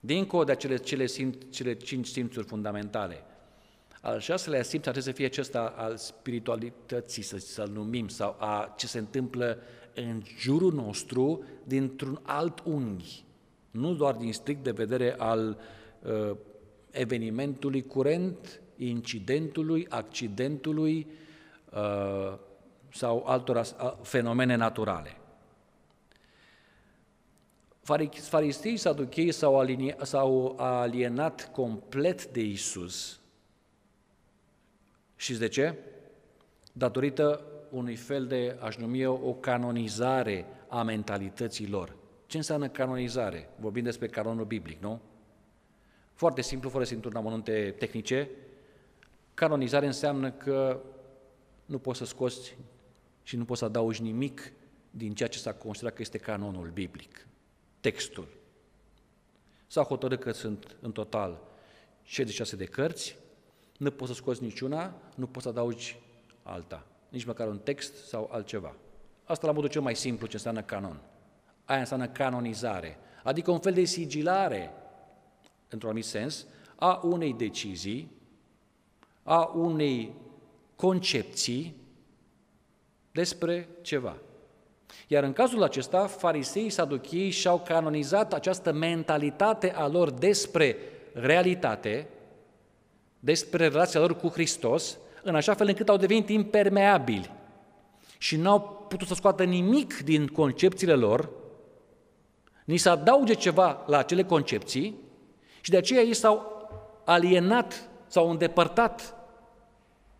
Dincolo 0.00 0.44
de 0.44 0.52
acele 0.52 0.76
cele, 0.76 1.06
simț, 1.06 1.36
cele 1.50 1.74
cinci 1.74 2.06
simțuri 2.06 2.46
fundamentale. 2.46 3.24
Al 4.04 4.20
șaselea 4.20 4.62
simț 4.62 4.86
ar 4.86 4.92
trebui 4.92 5.10
să 5.10 5.16
fie 5.16 5.26
acesta 5.26 5.74
al 5.76 5.96
spiritualității, 5.96 7.22
să, 7.22 7.38
să-l 7.38 7.68
numim, 7.68 8.08
sau 8.08 8.36
a 8.38 8.74
ce 8.76 8.86
se 8.86 8.98
întâmplă 8.98 9.58
în 9.94 10.22
jurul 10.38 10.72
nostru 10.72 11.44
dintr-un 11.64 12.20
alt 12.22 12.60
unghi 12.64 13.24
nu 13.72 13.94
doar 13.94 14.14
din 14.14 14.32
strict 14.32 14.62
de 14.62 14.70
vedere 14.70 15.14
al 15.18 15.58
uh, 16.00 16.36
evenimentului 16.90 17.82
curent, 17.82 18.60
incidentului, 18.76 19.86
accidentului 19.88 21.06
uh, 21.72 22.38
sau 22.92 23.24
altor 23.26 23.56
uh, 23.56 23.92
fenomene 24.02 24.54
naturale. 24.54 25.16
Faristii 28.20 28.76
saduchei 28.76 29.32
s-au, 29.32 29.58
alinie, 29.58 29.96
s-au 30.02 30.54
alienat 30.58 31.50
complet 31.52 32.26
de 32.26 32.40
Isus. 32.40 33.20
Și 35.22 35.34
de 35.34 35.48
ce? 35.48 35.74
Datorită 36.72 37.44
unui 37.70 37.96
fel 37.96 38.26
de, 38.26 38.56
aș 38.60 38.76
numi 38.76 39.00
eu, 39.00 39.20
o 39.24 39.32
canonizare 39.32 40.46
a 40.68 40.82
mentalității 40.82 41.68
lor. 41.68 41.96
Ce 42.26 42.36
înseamnă 42.36 42.68
canonizare? 42.68 43.48
Vorbim 43.60 43.82
despre 43.82 44.06
canonul 44.06 44.44
biblic, 44.44 44.80
nu? 44.80 45.00
Foarte 46.12 46.40
simplu, 46.40 46.68
fără 46.68 46.84
să 46.84 46.94
intru 46.94 47.10
în 47.10 47.16
amănunte 47.16 47.74
tehnice, 47.78 48.28
canonizare 49.34 49.86
înseamnă 49.86 50.30
că 50.30 50.80
nu 51.66 51.78
poți 51.78 51.98
să 51.98 52.04
scoți 52.04 52.56
și 53.22 53.36
nu 53.36 53.44
poți 53.44 53.58
să 53.58 53.64
adaugi 53.64 54.02
nimic 54.02 54.52
din 54.90 55.14
ceea 55.14 55.28
ce 55.28 55.38
s-a 55.38 55.54
considerat 55.54 55.94
că 55.94 56.02
este 56.02 56.18
canonul 56.18 56.70
biblic, 56.70 57.26
textul. 57.80 58.28
S-a 59.66 59.82
hotărât 59.82 60.20
că 60.20 60.32
sunt 60.32 60.76
în 60.80 60.92
total 60.92 61.40
66 62.02 62.56
de 62.56 62.64
cărți, 62.64 63.20
nu 63.82 63.90
poți 63.90 64.10
să 64.10 64.16
scoți 64.16 64.42
niciuna, 64.42 64.94
nu 65.14 65.26
poți 65.26 65.44
să 65.44 65.48
adaugi 65.48 66.00
alta, 66.42 66.86
nici 67.08 67.24
măcar 67.24 67.48
un 67.48 67.58
text 67.58 68.06
sau 68.06 68.28
altceva. 68.32 68.74
Asta 69.24 69.46
la 69.46 69.52
modul 69.52 69.68
cel 69.68 69.80
mai 69.80 69.96
simplu 69.96 70.26
ce 70.26 70.34
înseamnă 70.36 70.62
canon. 70.62 71.00
Aia 71.64 71.78
înseamnă 71.78 72.08
canonizare, 72.08 72.98
adică 73.22 73.50
un 73.50 73.58
fel 73.58 73.72
de 73.72 73.84
sigilare, 73.84 74.70
într-un 75.68 75.90
anumit 75.90 76.08
sens, 76.08 76.46
a 76.76 77.00
unei 77.04 77.32
decizii, 77.32 78.10
a 79.22 79.52
unei 79.54 80.14
concepții 80.76 81.76
despre 83.12 83.68
ceva. 83.80 84.16
Iar 85.06 85.22
în 85.22 85.32
cazul 85.32 85.62
acesta, 85.62 86.06
farisei 86.06 86.70
saduchii 86.70 87.30
și-au 87.30 87.60
canonizat 87.60 88.32
această 88.32 88.72
mentalitate 88.72 89.72
a 89.72 89.86
lor 89.88 90.10
despre 90.10 90.76
realitate, 91.12 92.08
despre 93.24 93.68
relația 93.68 94.00
lor 94.00 94.16
cu 94.16 94.28
Hristos, 94.28 94.98
în 95.22 95.34
așa 95.34 95.54
fel 95.54 95.66
încât 95.68 95.88
au 95.88 95.96
devenit 95.96 96.28
impermeabili 96.28 97.30
și 98.18 98.36
n-au 98.36 98.86
putut 98.88 99.06
să 99.06 99.14
scoată 99.14 99.44
nimic 99.44 99.98
din 100.04 100.26
concepțiile 100.26 100.94
lor 100.94 101.30
ni 102.64 102.76
se 102.76 102.88
adauge 102.88 103.34
ceva 103.34 103.84
la 103.86 103.98
acele 103.98 104.24
concepții 104.24 104.98
și 105.60 105.70
de 105.70 105.76
aceea 105.76 106.00
ei 106.00 106.14
s-au 106.14 106.68
alienat, 107.04 107.88
s-au 108.06 108.30
îndepărtat, 108.30 109.14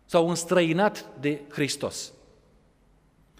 s-au 0.05 0.29
înstrăinat 0.29 1.05
de 1.19 1.41
Hristos. 1.49 2.13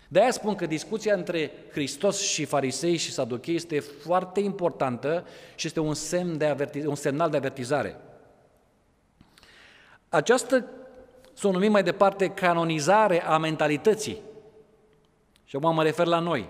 De 0.07 0.19
aia 0.19 0.31
spun 0.31 0.55
că 0.55 0.65
discuția 0.65 1.13
între 1.13 1.51
Hristos 1.71 2.21
și 2.21 2.45
farisei 2.45 2.97
și 2.97 3.11
saduchei 3.11 3.55
este 3.55 3.79
foarte 3.79 4.39
importantă 4.39 5.27
și 5.55 5.67
este 5.67 5.79
un, 5.79 5.93
semn 5.93 6.37
de 6.37 6.55
avertiz- 6.55 6.85
un 6.85 6.95
semnal 6.95 7.29
de 7.29 7.37
avertizare. 7.37 7.99
Această, 10.13 10.65
să 11.33 11.47
o 11.47 11.51
numim 11.51 11.71
mai 11.71 11.83
departe, 11.83 12.27
canonizare 12.27 13.25
a 13.25 13.37
mentalității, 13.37 14.21
și 15.43 15.55
acum 15.55 15.73
mă 15.73 15.83
refer 15.83 16.05
la 16.05 16.19
noi, 16.19 16.49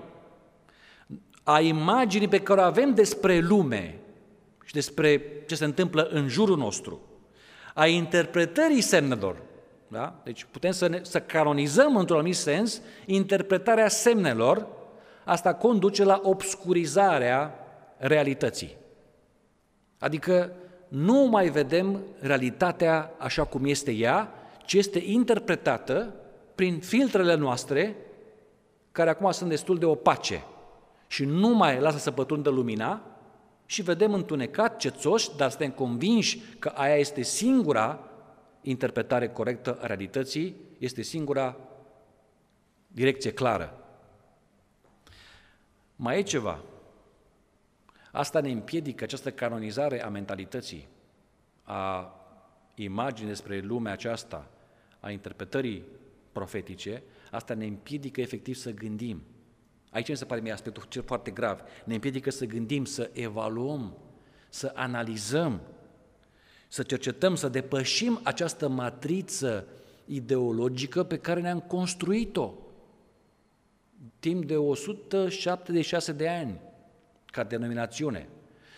a 1.43 1.60
imaginii 1.60 2.28
pe 2.28 2.41
care 2.41 2.60
o 2.60 2.63
avem 2.63 2.93
despre 2.93 3.39
lume 3.39 3.99
și 4.65 4.73
despre 4.73 5.21
ce 5.47 5.56
se 5.56 5.65
întâmplă 5.65 6.08
în 6.12 6.28
jurul 6.28 6.58
nostru, 6.58 7.02
a 7.73 7.88
interpretării 7.88 8.82
semnelor, 8.82 9.41
da? 9.88 10.15
Deci 10.23 10.47
putem 10.52 10.71
să, 10.71 10.88
ne, 10.88 10.99
să 11.04 11.19
canonizăm 11.19 11.95
într-un 11.95 12.17
anumit 12.17 12.36
sens 12.36 12.82
interpretarea 13.06 13.88
semnelor, 13.88 14.67
asta 15.23 15.54
conduce 15.54 16.04
la 16.04 16.19
obscurizarea 16.23 17.56
realității. 17.97 18.76
Adică 19.99 20.52
nu 20.93 21.25
mai 21.25 21.49
vedem 21.49 22.03
realitatea 22.19 23.13
așa 23.17 23.43
cum 23.43 23.65
este 23.65 23.91
ea, 23.91 24.34
ci 24.65 24.73
este 24.73 24.99
interpretată 25.06 26.13
prin 26.56 26.79
filtrele 26.79 27.36
noastre, 27.36 27.95
care 28.91 29.10
acum 29.10 29.32
sunt 29.32 29.49
destul 29.49 29.77
de 29.77 29.86
opace 29.86 30.43
și 31.08 31.25
nu 31.25 31.49
mai 31.49 31.79
lasă 31.79 31.97
să 31.97 32.12
pătrundă 32.12 32.49
lumina 32.49 33.01
și 33.65 33.82
vedem 33.82 34.13
întunecat, 34.13 34.77
cețoși, 34.77 35.36
dar 35.38 35.49
suntem 35.49 35.71
convinși 35.71 36.39
că 36.60 36.69
aia 36.75 36.95
este 36.95 37.21
singura 37.21 37.99
interpretare 38.62 39.29
corectă 39.29 39.77
a 39.82 39.86
realității, 39.86 40.56
este 40.77 41.01
singura 41.01 41.58
direcție 42.88 43.32
clară. 43.32 43.77
Mai 45.95 46.17
e 46.17 46.21
ceva. 46.21 46.60
Asta 48.15 48.39
ne 48.39 48.52
împiedică, 48.52 49.04
această 49.04 49.32
canonizare 49.32 50.04
a 50.04 50.10
mentalității, 50.10 50.88
a 51.63 52.15
imaginii 52.76 53.30
despre 53.30 53.60
lumea 53.60 53.91
aceasta, 53.91 54.49
a 54.99 55.12
interpretării 55.12 55.84
profetice, 56.32 57.04
asta 57.32 57.54
ne 57.54 57.65
împiedică 57.65 58.21
efectiv 58.21 58.56
să 58.56 58.71
gândim. 58.71 59.21
Aici 59.89 60.10
mi 60.10 60.17
se 60.17 60.26
pare 60.26 60.41
mie 60.41 60.52
aspectul 60.52 60.84
cel 60.88 61.04
foarte 61.04 61.32
grav. 61.32 61.62
Ne 61.86 61.93
împiedică 61.93 62.30
să 62.30 62.45
gândim, 62.45 62.86
să 62.86 63.10
evaluăm, 63.13 63.97
să 64.49 64.71
analizăm 64.76 65.62
să 66.67 66.84
cercetăm, 66.84 67.36
să 67.36 67.47
depășim 67.47 68.19
această 68.23 68.67
matriță 68.67 69.67
ideologică 70.06 71.04
pe 71.04 71.17
care 71.17 71.41
ne-am 71.41 71.60
construit-o 71.60 72.54
timp 74.19 74.45
de 74.45 74.58
176 74.58 76.12
de 76.12 76.30
ani 76.30 76.60
ca 77.34 77.43
denominațiune. 77.43 78.28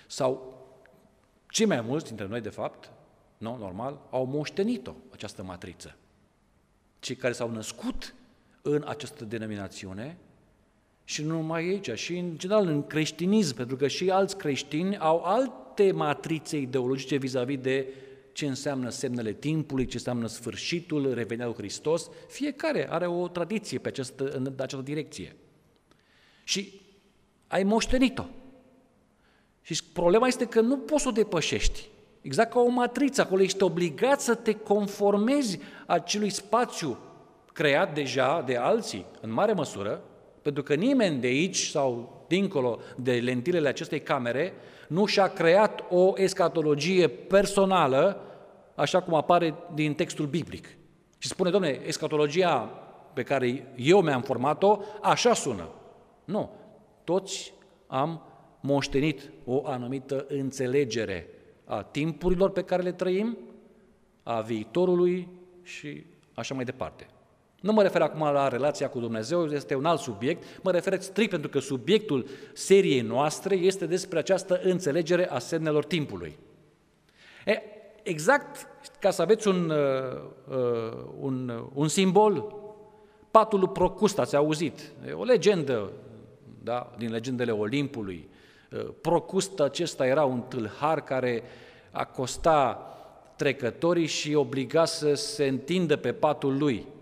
Sau 0.08 0.54
cei 1.50 1.65
mai 1.65 1.82
mulți 1.82 2.06
dintre 2.06 2.28
noi, 2.28 2.41
de 2.41 2.50
fapt, 2.50 2.91
nu, 3.38 3.58
normal, 3.58 4.00
au 4.10 4.26
moștenit-o, 4.26 4.94
această 5.12 5.44
matriță. 5.44 5.96
Cei 7.00 7.15
care 7.15 7.34
s-au 7.34 7.52
născut 7.52 8.15
în 8.62 8.84
această 8.88 9.26
denominațiune 9.26 10.18
și 11.04 11.24
nu 11.24 11.36
numai 11.36 11.63
aici, 11.63 11.91
și 11.91 12.18
în 12.18 12.38
general 12.38 12.68
în 12.68 12.88
creștinism, 12.88 13.56
pentru 13.56 13.76
că 13.76 13.88
și 13.88 14.10
alți 14.10 14.38
creștini 14.38 14.98
au 14.98 15.24
alt 15.24 15.65
alte 15.76 15.91
matrițe 15.91 16.58
ideologice 16.58 17.15
vis-a-vis 17.15 17.60
de 17.60 17.88
ce 18.32 18.46
înseamnă 18.46 18.89
semnele 18.89 19.34
timpului, 19.34 19.86
ce 19.86 19.98
înseamnă 19.98 20.28
sfârșitul, 20.28 21.13
revenirea 21.13 21.46
lui 21.46 21.56
Hristos. 21.56 22.10
Fiecare 22.28 22.91
are 22.91 23.08
o 23.08 23.28
tradiție 23.28 23.80
pe 23.80 23.88
această, 23.88 24.30
în 24.30 24.54
această 24.58 24.86
direcție. 24.86 25.36
Și 26.44 26.82
ai 27.48 27.63
moștenit-o. 27.63 28.24
Și 29.65 29.84
problema 29.93 30.28
este 30.28 30.45
că 30.45 30.62
nu 30.62 30.78
poți 30.78 31.01
să 31.01 31.08
o 31.08 31.12
depășești. 31.12 31.89
Exact 32.21 32.51
ca 32.51 32.60
o 32.60 32.67
matriță, 32.67 33.21
acolo 33.21 33.41
ești 33.41 33.63
obligat 33.63 34.21
să 34.21 34.36
te 34.36 34.54
conformezi 34.54 35.60
acelui 35.86 36.30
spațiu 36.30 36.97
creat 37.54 37.93
deja 37.93 38.41
de 38.45 38.56
alții, 38.56 39.06
în 39.21 39.34
mare 39.34 39.54
măsură, 39.54 40.01
pentru 40.41 40.63
că 40.63 40.73
nimeni 40.73 41.19
de 41.19 41.28
aici 41.28 41.58
sau 41.58 42.15
dincolo 42.28 42.80
de 42.95 43.12
lentilele 43.12 43.67
acestei 43.67 44.01
camere 44.01 44.54
nu 44.88 45.06
și-a 45.06 45.28
creat 45.28 45.84
o 45.89 46.13
escatologie 46.15 47.08
personală, 47.08 48.21
așa 48.75 49.01
cum 49.01 49.13
apare 49.13 49.56
din 49.73 49.93
textul 49.93 50.25
biblic. 50.25 50.67
Și 51.17 51.28
spune, 51.28 51.49
domne, 51.49 51.82
escatologia 51.86 52.58
pe 53.13 53.23
care 53.23 53.73
eu 53.75 54.01
mi-am 54.01 54.21
format-o, 54.21 54.80
așa 55.01 55.34
sună. 55.34 55.69
Nu, 56.25 56.49
toți 57.04 57.54
am 57.88 58.21
moștenit 58.65 59.32
o 59.45 59.67
anumită 59.67 60.25
înțelegere 60.30 61.28
a 61.65 61.84
timpurilor 61.84 62.49
pe 62.49 62.63
care 62.63 62.82
le 62.82 62.91
trăim, 62.91 63.38
a 64.23 64.41
viitorului 64.41 65.28
și 65.63 66.06
așa 66.34 66.54
mai 66.54 66.63
departe. 66.63 67.08
Nu 67.62 67.73
mă 67.73 67.82
refer 67.82 68.01
acum 68.01 68.21
la 68.21 68.47
relația 68.47 68.89
cu 68.89 68.99
Dumnezeu, 68.99 69.45
este 69.45 69.75
un 69.75 69.86
alt 69.86 69.99
subiect, 69.99 70.43
mă 70.62 70.71
refer 70.71 71.01
strict 71.01 71.30
pentru 71.30 71.49
că 71.49 71.60
subiectul 71.60 72.28
seriei 72.54 73.01
noastre 73.01 73.56
este 73.56 73.86
despre 73.86 74.19
această 74.19 74.60
înțelegere 74.63 75.30
a 75.30 75.39
semnelor 75.39 75.86
timpului. 75.86 76.38
E, 77.45 77.62
exact 78.04 78.67
ca 78.99 79.12
să 79.12 79.21
aveți 79.21 79.47
un, 79.47 79.69
uh, 79.69 79.78
uh 80.49 80.93
un, 81.19 81.63
un 81.73 81.88
simbol, 81.88 82.56
patul 83.32 83.60
lui 83.60 83.69
Procust, 83.69 84.19
ați 84.19 84.36
auzit, 84.36 84.91
e 85.08 85.12
o 85.12 85.23
legendă 85.23 85.91
da, 86.63 86.93
din 86.97 87.12
legendele 87.12 87.51
Olimpului. 87.51 88.30
Uh, 88.71 88.88
Procust 89.01 89.60
acesta 89.60 90.06
era 90.06 90.23
un 90.23 90.41
tâlhar 90.41 91.04
care 91.04 91.43
acosta 91.91 92.89
trecătorii 93.36 94.06
și 94.06 94.34
obliga 94.34 94.86
să 94.86 95.13
se 95.13 95.47
întindă 95.47 95.95
pe 95.95 96.13
patul 96.13 96.58
lui 96.58 96.93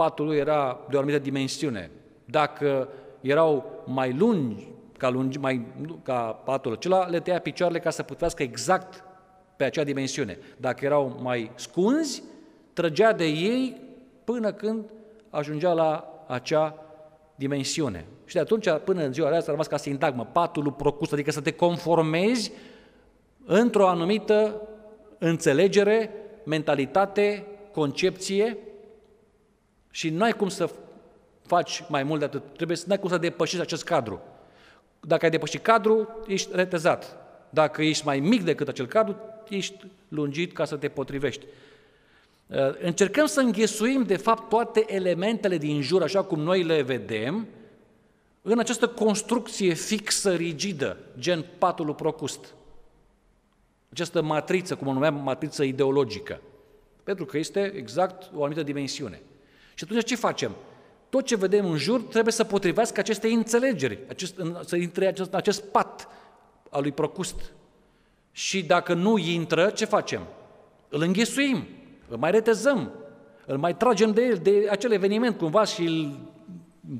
patul 0.00 0.26
lui 0.26 0.36
era 0.36 0.80
de 0.88 0.96
o 0.96 0.98
anumită 0.98 1.22
dimensiune. 1.22 1.90
Dacă 2.24 2.88
erau 3.20 3.82
mai 3.86 4.12
lungi 4.12 4.68
ca, 4.96 5.08
lungi, 5.08 5.38
mai, 5.38 5.66
ca 6.02 6.20
patul 6.20 6.72
acela, 6.72 7.06
le 7.06 7.20
tăia 7.20 7.40
picioarele 7.40 7.78
ca 7.78 7.90
să 7.90 8.02
putească 8.02 8.42
exact 8.42 9.04
pe 9.56 9.64
acea 9.64 9.84
dimensiune. 9.84 10.38
Dacă 10.56 10.84
erau 10.84 11.18
mai 11.22 11.50
scunzi, 11.54 12.22
trăgea 12.72 13.12
de 13.12 13.24
ei 13.24 13.80
până 14.24 14.52
când 14.52 14.90
ajungea 15.30 15.72
la 15.72 16.24
acea 16.26 16.84
dimensiune. 17.40 18.06
Și 18.24 18.34
de 18.34 18.40
atunci, 18.40 18.68
până 18.84 19.04
în 19.04 19.12
ziua 19.12 19.28
de 19.28 19.36
azi, 19.36 19.48
a 19.48 19.50
rămas 19.50 19.66
ca 19.66 19.76
sintagmă, 19.76 20.28
patul 20.32 20.62
lui 20.62 20.72
procust, 20.72 21.12
adică 21.12 21.30
să 21.30 21.40
te 21.40 21.50
conformezi 21.50 22.52
într-o 23.44 23.88
anumită 23.88 24.68
înțelegere, 25.18 26.10
mentalitate, 26.44 27.46
concepție, 27.72 28.58
și 29.90 30.10
nu 30.10 30.22
ai 30.22 30.32
cum 30.32 30.48
să 30.48 30.70
faci 31.46 31.84
mai 31.88 32.02
mult 32.02 32.18
de 32.18 32.24
atât. 32.24 32.42
Trebuie 32.56 32.76
să, 32.76 32.84
nu 32.86 32.92
ai 32.92 32.98
cum 32.98 33.08
să 33.08 33.18
depășești 33.18 33.62
acest 33.62 33.84
cadru. 33.84 34.22
Dacă 35.00 35.24
ai 35.24 35.30
depășit 35.30 35.62
cadru, 35.62 36.08
ești 36.26 36.48
retezat. 36.52 37.16
Dacă 37.50 37.82
ești 37.82 38.06
mai 38.06 38.20
mic 38.20 38.42
decât 38.44 38.68
acel 38.68 38.86
cadru, 38.86 39.16
ești 39.48 39.86
lungit 40.08 40.52
ca 40.52 40.64
să 40.64 40.76
te 40.76 40.88
potrivești. 40.88 41.46
Uh, 42.50 42.56
încercăm 42.80 43.26
să 43.26 43.40
înghesuim, 43.40 44.02
de 44.02 44.16
fapt, 44.16 44.48
toate 44.48 44.84
elementele 44.94 45.58
din 45.58 45.82
jur, 45.82 46.02
așa 46.02 46.22
cum 46.22 46.40
noi 46.40 46.62
le 46.62 46.82
vedem, 46.82 47.46
în 48.42 48.58
această 48.58 48.88
construcție 48.88 49.74
fixă, 49.74 50.34
rigidă, 50.34 50.96
gen 51.18 51.46
patul 51.58 51.84
lui 51.84 51.94
Procust. 51.94 52.54
Această 53.92 54.22
matriță, 54.22 54.74
cum 54.76 54.86
o 54.86 54.92
numeam, 54.92 55.14
matriță 55.14 55.62
ideologică. 55.62 56.40
Pentru 57.04 57.24
că 57.24 57.38
este 57.38 57.72
exact 57.76 58.30
o 58.34 58.38
anumită 58.38 58.62
dimensiune. 58.62 59.22
Și 59.74 59.84
atunci 59.84 60.04
ce 60.04 60.16
facem? 60.16 60.56
Tot 61.08 61.24
ce 61.24 61.36
vedem 61.36 61.70
în 61.70 61.76
jur 61.76 62.02
trebuie 62.02 62.32
să 62.32 62.44
potrivească 62.44 63.00
aceste 63.00 63.28
înțelegeri, 63.28 63.98
acest, 64.08 64.34
să 64.64 64.76
intre 64.76 65.06
acest, 65.06 65.34
acest 65.34 65.62
pat 65.62 66.08
al 66.70 66.82
lui 66.82 66.92
Procust. 66.92 67.52
Și 68.32 68.62
dacă 68.62 68.94
nu 68.94 69.18
intră, 69.18 69.70
ce 69.70 69.84
facem? 69.84 70.26
Îl 70.88 71.02
înghesuim, 71.02 71.66
îl 72.10 72.16
mai 72.16 72.30
retezăm, 72.30 72.92
îl 73.46 73.58
mai 73.58 73.76
tragem 73.76 74.12
de 74.12 74.22
el, 74.22 74.36
de 74.36 74.66
acel 74.70 74.92
eveniment 74.92 75.38
cumva 75.38 75.64
și 75.64 75.84
îl 75.84 76.18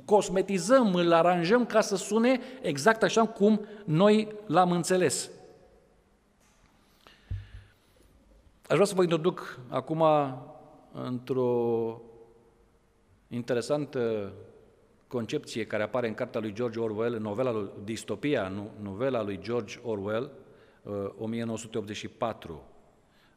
cosmetizăm, 0.04 0.94
îl 0.94 1.12
aranjăm 1.12 1.66
ca 1.66 1.80
să 1.80 1.96
sune 1.96 2.40
exact 2.62 3.02
așa 3.02 3.26
cum 3.26 3.66
noi 3.84 4.28
l-am 4.46 4.70
înțeles. 4.70 5.30
Aș 8.68 8.74
vrea 8.74 8.84
să 8.84 8.94
vă 8.94 9.02
introduc 9.02 9.58
acum 9.68 10.04
într-o 10.92 12.00
interesantă 13.28 14.32
concepție 15.06 15.66
care 15.66 15.82
apare 15.82 16.08
în 16.08 16.14
cartea 16.14 16.40
lui 16.40 16.52
George 16.52 16.80
Orwell, 16.80 17.14
în 17.14 17.22
novela 17.22 17.52
lui 17.52 17.70
Distopia, 17.84 18.52
novela 18.82 19.22
lui 19.22 19.38
George 19.42 19.78
Orwell, 19.82 20.30
1984. 21.18 22.62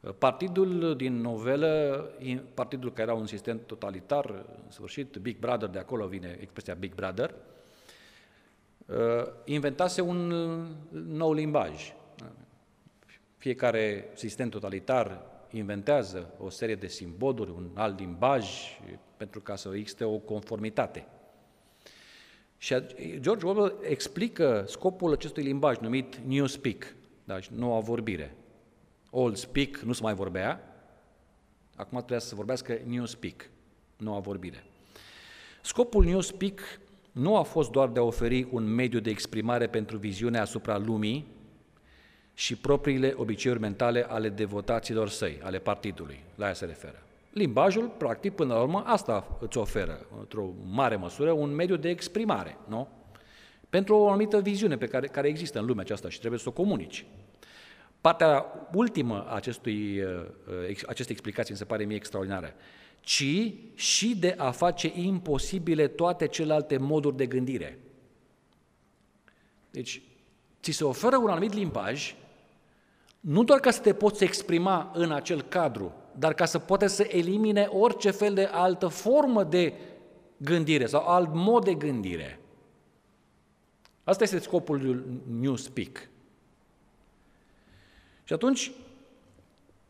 Uh, 0.04 0.14
partidul 0.18 0.96
din 0.96 1.22
novelă, 1.22 2.10
partidul 2.54 2.92
care 2.92 3.12
era 3.12 3.20
un 3.20 3.26
sistem 3.26 3.62
totalitar, 3.66 4.30
în 4.66 4.72
sfârșit, 4.72 5.18
Big 5.18 5.38
Brother, 5.38 5.70
de 5.70 5.80
acolo 5.80 6.08
vine 6.08 6.38
expresia 6.42 6.74
Big 6.74 6.94
Brother, 6.94 7.36
uh, 8.86 8.96
inventase 9.46 10.02
un 10.02 10.28
nou 10.92 11.34
limbaj. 11.34 11.94
Fiecare 13.38 14.10
sistem 14.14 14.50
totalitar 14.50 15.22
inventează 15.52 16.34
o 16.40 16.50
serie 16.50 16.76
de 16.76 16.88
simboluri, 16.88 17.52
un 17.52 17.70
alt 17.74 18.00
limbaj, 18.00 18.46
pentru 19.18 19.42
ca 19.42 19.56
să 19.56 19.70
existe 19.76 20.04
o 20.04 20.18
conformitate. 20.18 21.06
Și 22.58 22.76
George 23.20 23.46
Orwell 23.46 23.76
explică 23.82 24.64
scopul 24.68 25.12
acestui 25.12 25.44
limbaj 25.44 25.78
numit 25.78 26.16
New 26.16 26.46
Speak, 26.46 26.96
deci 27.24 27.48
noua 27.48 27.80
vorbire. 27.80 28.36
Old 29.16 29.36
Speak 29.36 29.78
nu 29.78 29.94
se 29.94 30.04
mai 30.04 30.14
vorbea, 30.14 30.62
acum 31.76 31.98
trebuie 31.98 32.20
să 32.20 32.36
vorbească 32.36 32.80
New 32.86 33.06
Speak, 33.06 33.50
noua 33.98 34.20
vorbire. 34.20 34.64
Scopul 35.62 36.04
New 36.04 36.20
Speak 36.20 36.60
nu 37.12 37.36
a 37.36 37.42
fost 37.42 37.72
doar 37.72 37.90
de 37.90 38.00
a 38.00 38.04
oferi 38.04 38.48
un 38.52 38.64
mediu 38.64 39.00
de 39.00 39.10
exprimare 39.10 39.68
pentru 39.68 39.98
viziunea 39.98 40.42
asupra 40.42 40.78
lumii 40.78 41.28
și 42.34 42.56
propriile 42.56 43.14
obiceiuri 43.18 43.60
mentale 43.60 44.06
ale 44.10 44.30
devotaților 44.30 45.10
săi, 45.10 45.40
ale 45.44 45.60
partidului, 45.60 46.24
la 46.36 46.46
ea 46.46 46.54
se 46.54 46.66
referă. 46.66 47.04
Limbajul, 47.32 47.88
practic, 47.98 48.34
până 48.34 48.54
la 48.54 48.62
urmă, 48.62 48.84
asta 48.86 49.38
îți 49.40 49.58
oferă, 49.58 50.06
într-o 50.20 50.50
mare 50.66 50.96
măsură, 50.96 51.32
un 51.32 51.50
mediu 51.50 51.76
de 51.76 51.90
exprimare, 51.90 52.58
nu? 52.68 52.88
Pentru 53.70 53.96
o 53.96 54.08
anumită 54.08 54.42
viziune 54.42 54.78
pe 54.78 54.88
care, 54.88 55.08
care 55.08 55.28
există 55.28 55.60
în 55.60 55.66
lumea 55.66 55.84
aceasta 55.84 56.10
și 56.10 56.20
trebuie 56.20 56.40
să 56.40 56.50
o 56.50 56.52
comunici. 56.52 57.06
Partea 58.04 58.46
ultimă 58.74 59.26
a 59.28 59.36
acestui, 59.36 60.02
uh, 60.02 60.26
acestei 60.88 61.16
explicații 61.16 61.52
mi 61.52 61.58
se 61.58 61.66
pare 61.66 61.84
mie 61.84 61.96
extraordinară, 61.96 62.54
ci 63.00 63.54
și 63.76 64.16
de 64.16 64.36
a 64.38 64.52
face 64.52 64.92
imposibile 64.96 65.88
toate 65.88 66.28
celelalte 66.28 66.78
moduri 66.78 67.16
de 67.16 67.26
gândire. 67.26 67.80
Deci, 69.72 70.02
ți 70.62 70.72
se 70.72 70.84
oferă 70.84 71.18
un 71.18 71.30
anumit 71.30 71.54
limbaj, 71.54 72.16
nu 73.20 73.44
doar 73.44 73.60
ca 73.60 73.72
să 73.72 73.82
te 73.82 73.94
poți 73.94 74.24
exprima 74.24 74.92
în 74.94 75.12
acel 75.12 75.42
cadru, 75.42 75.94
dar 76.18 76.34
ca 76.34 76.46
să 76.46 76.60
poate 76.60 76.88
să 76.88 77.08
elimine 77.10 77.68
orice 77.72 78.12
fel 78.12 78.34
de 78.34 78.50
altă 78.52 78.88
formă 78.88 79.44
de 79.44 79.74
gândire 80.38 80.86
sau 80.86 81.08
alt 81.08 81.30
mod 81.34 81.64
de 81.64 81.74
gândire. 81.74 82.40
Asta 84.04 84.24
este 84.24 84.40
scopul 84.40 85.06
New 85.40 85.56
Speak. 85.56 86.12
Și 88.24 88.34
atunci, 88.34 88.72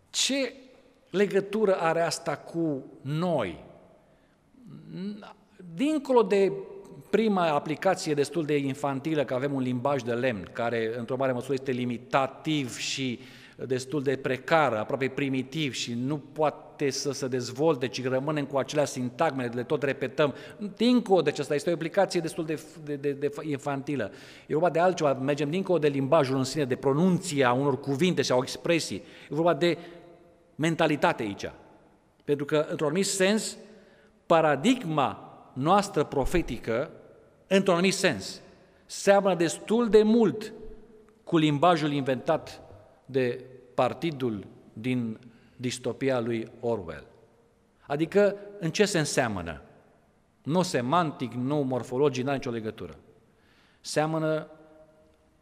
ce 0.09 0.53
legătură 1.09 1.75
are 1.75 2.01
asta 2.01 2.37
cu 2.37 2.83
noi? 3.01 3.63
Dincolo 5.75 6.21
de 6.21 6.51
prima 7.09 7.47
aplicație 7.47 8.13
destul 8.13 8.45
de 8.45 8.57
infantilă, 8.57 9.25
că 9.25 9.33
avem 9.33 9.53
un 9.53 9.61
limbaj 9.61 10.01
de 10.01 10.13
lemn, 10.13 10.49
care 10.53 10.97
într-o 10.97 11.15
mare 11.15 11.31
măsură 11.31 11.53
este 11.53 11.71
limitativ 11.71 12.77
și 12.77 13.19
uh, 13.21 13.42
destul 13.57 14.03
de 14.03 14.15
precară, 14.15 14.79
aproape 14.79 15.07
primitiv 15.07 15.73
și 15.73 15.93
nu 15.93 16.17
poate 16.17 16.89
să 16.89 17.11
se 17.11 17.27
dezvolte, 17.27 17.87
ci 17.87 18.03
rămânem 18.03 18.45
cu 18.45 18.57
acelea 18.57 18.85
sintagme, 18.85 19.49
le 19.53 19.63
tot 19.63 19.83
repetăm. 19.83 20.33
Dincolo 20.75 21.21
de 21.21 21.29
aceasta, 21.29 21.55
este 21.55 21.69
o 21.69 21.73
aplicație 21.73 22.19
destul 22.19 22.45
de, 22.45 22.61
de, 22.83 22.95
de, 22.95 23.11
de 23.11 23.31
infantilă. 23.41 24.11
E 24.47 24.53
vorba 24.53 24.69
de 24.69 24.79
altceva, 24.79 25.13
mergem 25.13 25.49
dincolo 25.49 25.77
de 25.79 25.87
limbajul 25.87 26.37
în 26.37 26.43
sine, 26.43 26.65
de 26.65 26.75
pronunția 26.75 27.51
unor 27.51 27.79
cuvinte 27.79 28.21
sau 28.21 28.41
expresii. 28.41 29.03
E 29.29 29.35
vorba 29.35 29.53
de 29.53 29.77
mentalitate 30.55 31.23
aici. 31.23 31.51
Pentru 32.23 32.45
că, 32.45 32.65
într-un 32.69 32.87
anumit 32.87 33.05
sens, 33.05 33.57
paradigma 34.25 35.27
noastră 35.53 36.03
profetică, 36.03 36.91
într-un 37.47 37.73
anumit 37.73 37.93
sens, 37.93 38.41
seamănă 38.85 39.35
destul 39.35 39.89
de 39.89 40.03
mult 40.03 40.53
cu 41.23 41.37
limbajul 41.37 41.91
inventat 41.91 42.62
de 43.13 43.45
partidul 43.73 44.45
din 44.73 45.19
distopia 45.55 46.19
lui 46.19 46.51
Orwell. 46.59 47.05
Adică, 47.87 48.35
în 48.59 48.71
ce 48.71 48.85
se 48.85 48.99
înseamnă? 48.99 49.61
Nu 50.43 50.61
semantic, 50.61 51.33
nu 51.33 51.55
morfologic, 51.55 52.23
n-are 52.23 52.37
nicio 52.37 52.49
legătură. 52.49 52.95
Seamănă 53.81 54.47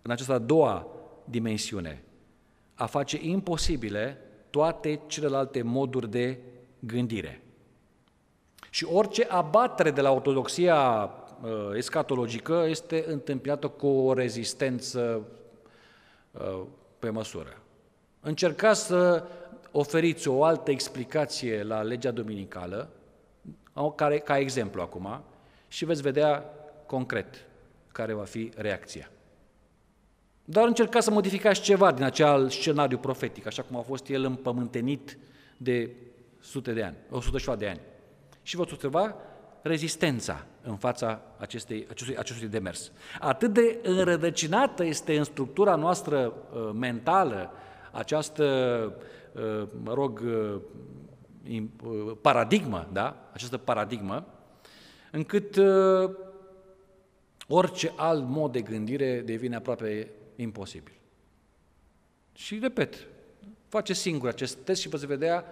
în 0.02 0.12
această 0.12 0.34
a 0.34 0.38
doua 0.38 0.88
dimensiune, 1.26 2.04
a 2.74 2.86
face 2.86 3.20
imposibile 3.22 4.18
toate 4.50 5.00
celelalte 5.08 5.62
moduri 5.62 6.10
de 6.10 6.40
gândire. 6.80 7.44
Și 8.70 8.86
orice 8.86 9.24
abatere 9.24 9.92
de 9.92 10.02
la 10.02 10.12
ortodoxia 10.12 11.10
uh, 11.42 11.50
escatologică 11.74 12.66
este 12.68 13.04
întâmpinată 13.08 13.68
cu 13.68 13.88
o 13.88 14.14
rezistență 14.14 15.28
uh, 16.32 16.62
pe 17.00 17.10
măsură. 17.10 17.61
Încercați 18.22 18.86
să 18.86 19.24
oferiți 19.72 20.28
o 20.28 20.44
altă 20.44 20.72
explicație 20.72 21.64
la 21.64 21.82
legea 21.82 22.12
dominicală, 22.12 22.90
care, 23.96 24.18
ca 24.18 24.38
exemplu 24.38 24.82
acum, 24.82 25.24
și 25.68 25.86
veți 25.86 26.02
vedea 26.02 26.46
concret 26.86 27.46
care 27.92 28.14
va 28.14 28.24
fi 28.24 28.52
reacția. 28.56 29.12
Dar 30.46 30.68
încercați 30.68 31.06
să 31.06 31.12
modificați 31.12 31.62
ceva 31.62 31.92
din 31.92 32.04
acel 32.04 32.50
scenariu 32.50 32.98
profetic, 32.98 33.46
așa 33.46 33.62
cum 33.62 33.78
a 33.78 33.82
fost 33.82 34.10
el 34.10 34.24
împământenit 34.24 35.18
de 35.58 35.90
sute 36.40 36.74
de 36.74 36.84
ani, 36.84 36.96
o 37.10 37.22
sută 37.22 37.38
și 37.38 37.52
de 37.58 37.68
ani. 37.68 37.80
Și 38.42 38.56
vă 38.56 38.62
observa 38.62 39.16
rezistența 39.62 40.46
în 40.62 40.78
fața 40.78 41.22
acestei, 41.38 41.88
acestui, 41.90 42.18
acestui 42.18 42.48
demers. 42.48 42.92
Atât 43.20 43.54
de 43.54 43.80
înrădăcinată 43.84 44.86
este 44.86 45.18
în 45.18 45.24
structura 45.24 45.76
noastră 45.76 46.34
uh, 46.54 46.70
mentală 46.74 47.52
această, 47.92 48.46
uh, 49.34 49.68
mă 49.84 49.94
rog, 49.94 50.22
uh, 50.26 50.62
uh, 51.84 52.18
paradigmă, 52.22 52.90
da? 52.92 53.30
Această 53.34 53.58
paradigmă, 53.58 54.28
încât 55.12 55.56
uh, 55.56 56.10
orice 57.48 57.94
alt 57.96 58.28
mod 58.28 58.52
de 58.52 58.62
gândire 58.62 59.22
devine 59.22 59.56
aproape 59.56 60.12
imposibil. 60.36 60.94
Și 62.34 62.60
repet, 62.62 63.08
face 63.68 63.94
singur 63.94 64.30
acest 64.30 64.58
test 64.58 64.82
și 64.82 64.90
veți 64.90 65.06
vedea 65.06 65.46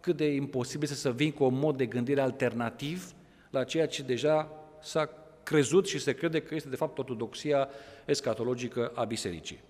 cât 0.00 0.16
de 0.16 0.34
imposibil 0.34 0.88
să 0.88 1.12
vin 1.12 1.32
cu 1.32 1.44
un 1.44 1.58
mod 1.58 1.76
de 1.76 1.86
gândire 1.86 2.20
alternativ 2.20 3.12
la 3.50 3.64
ceea 3.64 3.86
ce 3.86 4.02
deja 4.02 4.50
s-a 4.82 5.10
crezut 5.42 5.86
și 5.86 5.98
se 5.98 6.14
crede 6.14 6.42
că 6.42 6.54
este 6.54 6.68
de 6.68 6.76
fapt 6.76 6.98
ortodoxia 6.98 7.68
escatologică 8.06 8.92
a 8.94 9.04
bisericii. 9.04 9.60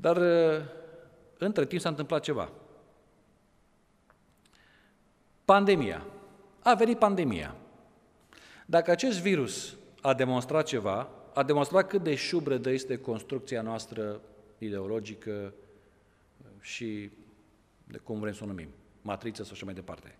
Dar 0.00 0.16
uh, 0.16 0.64
între 1.38 1.66
timp 1.66 1.80
s-a 1.80 1.88
întâmplat 1.88 2.22
ceva. 2.22 2.50
Pandemia. 5.44 6.06
A 6.62 6.74
venit 6.74 6.98
pandemia. 6.98 7.56
Dacă 8.66 8.90
acest 8.90 9.20
virus 9.20 9.76
a 10.00 10.14
demonstrat 10.14 10.66
ceva, 10.66 11.08
a 11.34 11.42
demonstrat 11.42 11.88
cât 11.88 12.02
de 12.02 12.14
șubredă 12.14 12.70
este 12.70 12.98
construcția 12.98 13.62
noastră 13.62 14.20
ideologică 14.58 15.54
și 16.60 17.10
de 17.84 17.98
cum 17.98 18.20
vrem 18.20 18.32
să 18.32 18.44
o 18.44 18.46
numim, 18.46 18.68
matriță 19.02 19.42
sau 19.42 19.52
așa 19.52 19.64
mai 19.64 19.74
departe. 19.74 20.18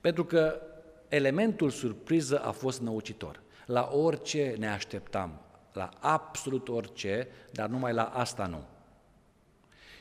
Pentru 0.00 0.24
că 0.24 0.60
elementul 1.08 1.70
surpriză 1.70 2.38
a 2.38 2.50
fost 2.50 2.80
năucitor. 2.80 3.42
La 3.66 3.90
orice 3.92 4.54
ne 4.58 4.68
așteptam, 4.68 5.40
la 5.72 5.88
absolut 6.00 6.68
orice, 6.68 7.28
dar 7.52 7.68
numai 7.68 7.92
la 7.92 8.04
asta 8.04 8.46
nu. 8.46 8.64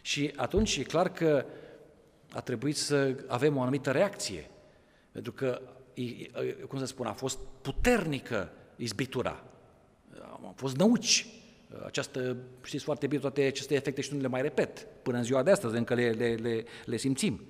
Și 0.02 0.34
atunci 0.36 0.78
e 0.78 0.84
clar 0.84 1.12
că 1.12 1.46
a 2.32 2.42
trebuit 2.42 2.78
să 2.78 3.16
avem 3.28 3.58
o 3.58 3.62
anumită 3.62 3.92
reacție, 3.92 4.50
pentru 5.12 5.32
că, 5.32 5.62
cum 6.68 6.80
să 6.80 6.86
spun, 6.86 7.06
a 7.06 7.14
fost 7.14 7.40
puternică 7.62 8.52
izbitura, 8.76 9.44
a 10.22 10.54
fost 10.56 10.76
năuci, 10.76 11.28
această, 11.86 12.38
știți 12.64 12.84
foarte 12.84 13.08
bine, 13.08 13.22
toate 13.22 13.42
aceste 13.42 13.76
efecte 13.76 14.02
și 14.02 14.14
nu 14.14 14.22
le 14.22 14.28
mai 14.28 14.42
repet, 14.42 14.88
până 15.04 15.18
în 15.18 15.24
ziua 15.24 15.44
de 15.44 15.52
astăzi 15.52 15.76
încă 15.76 15.94
le, 15.94 16.10
le, 16.10 16.36
le, 16.36 16.64
le 16.86 16.98
simțim. 16.98 17.42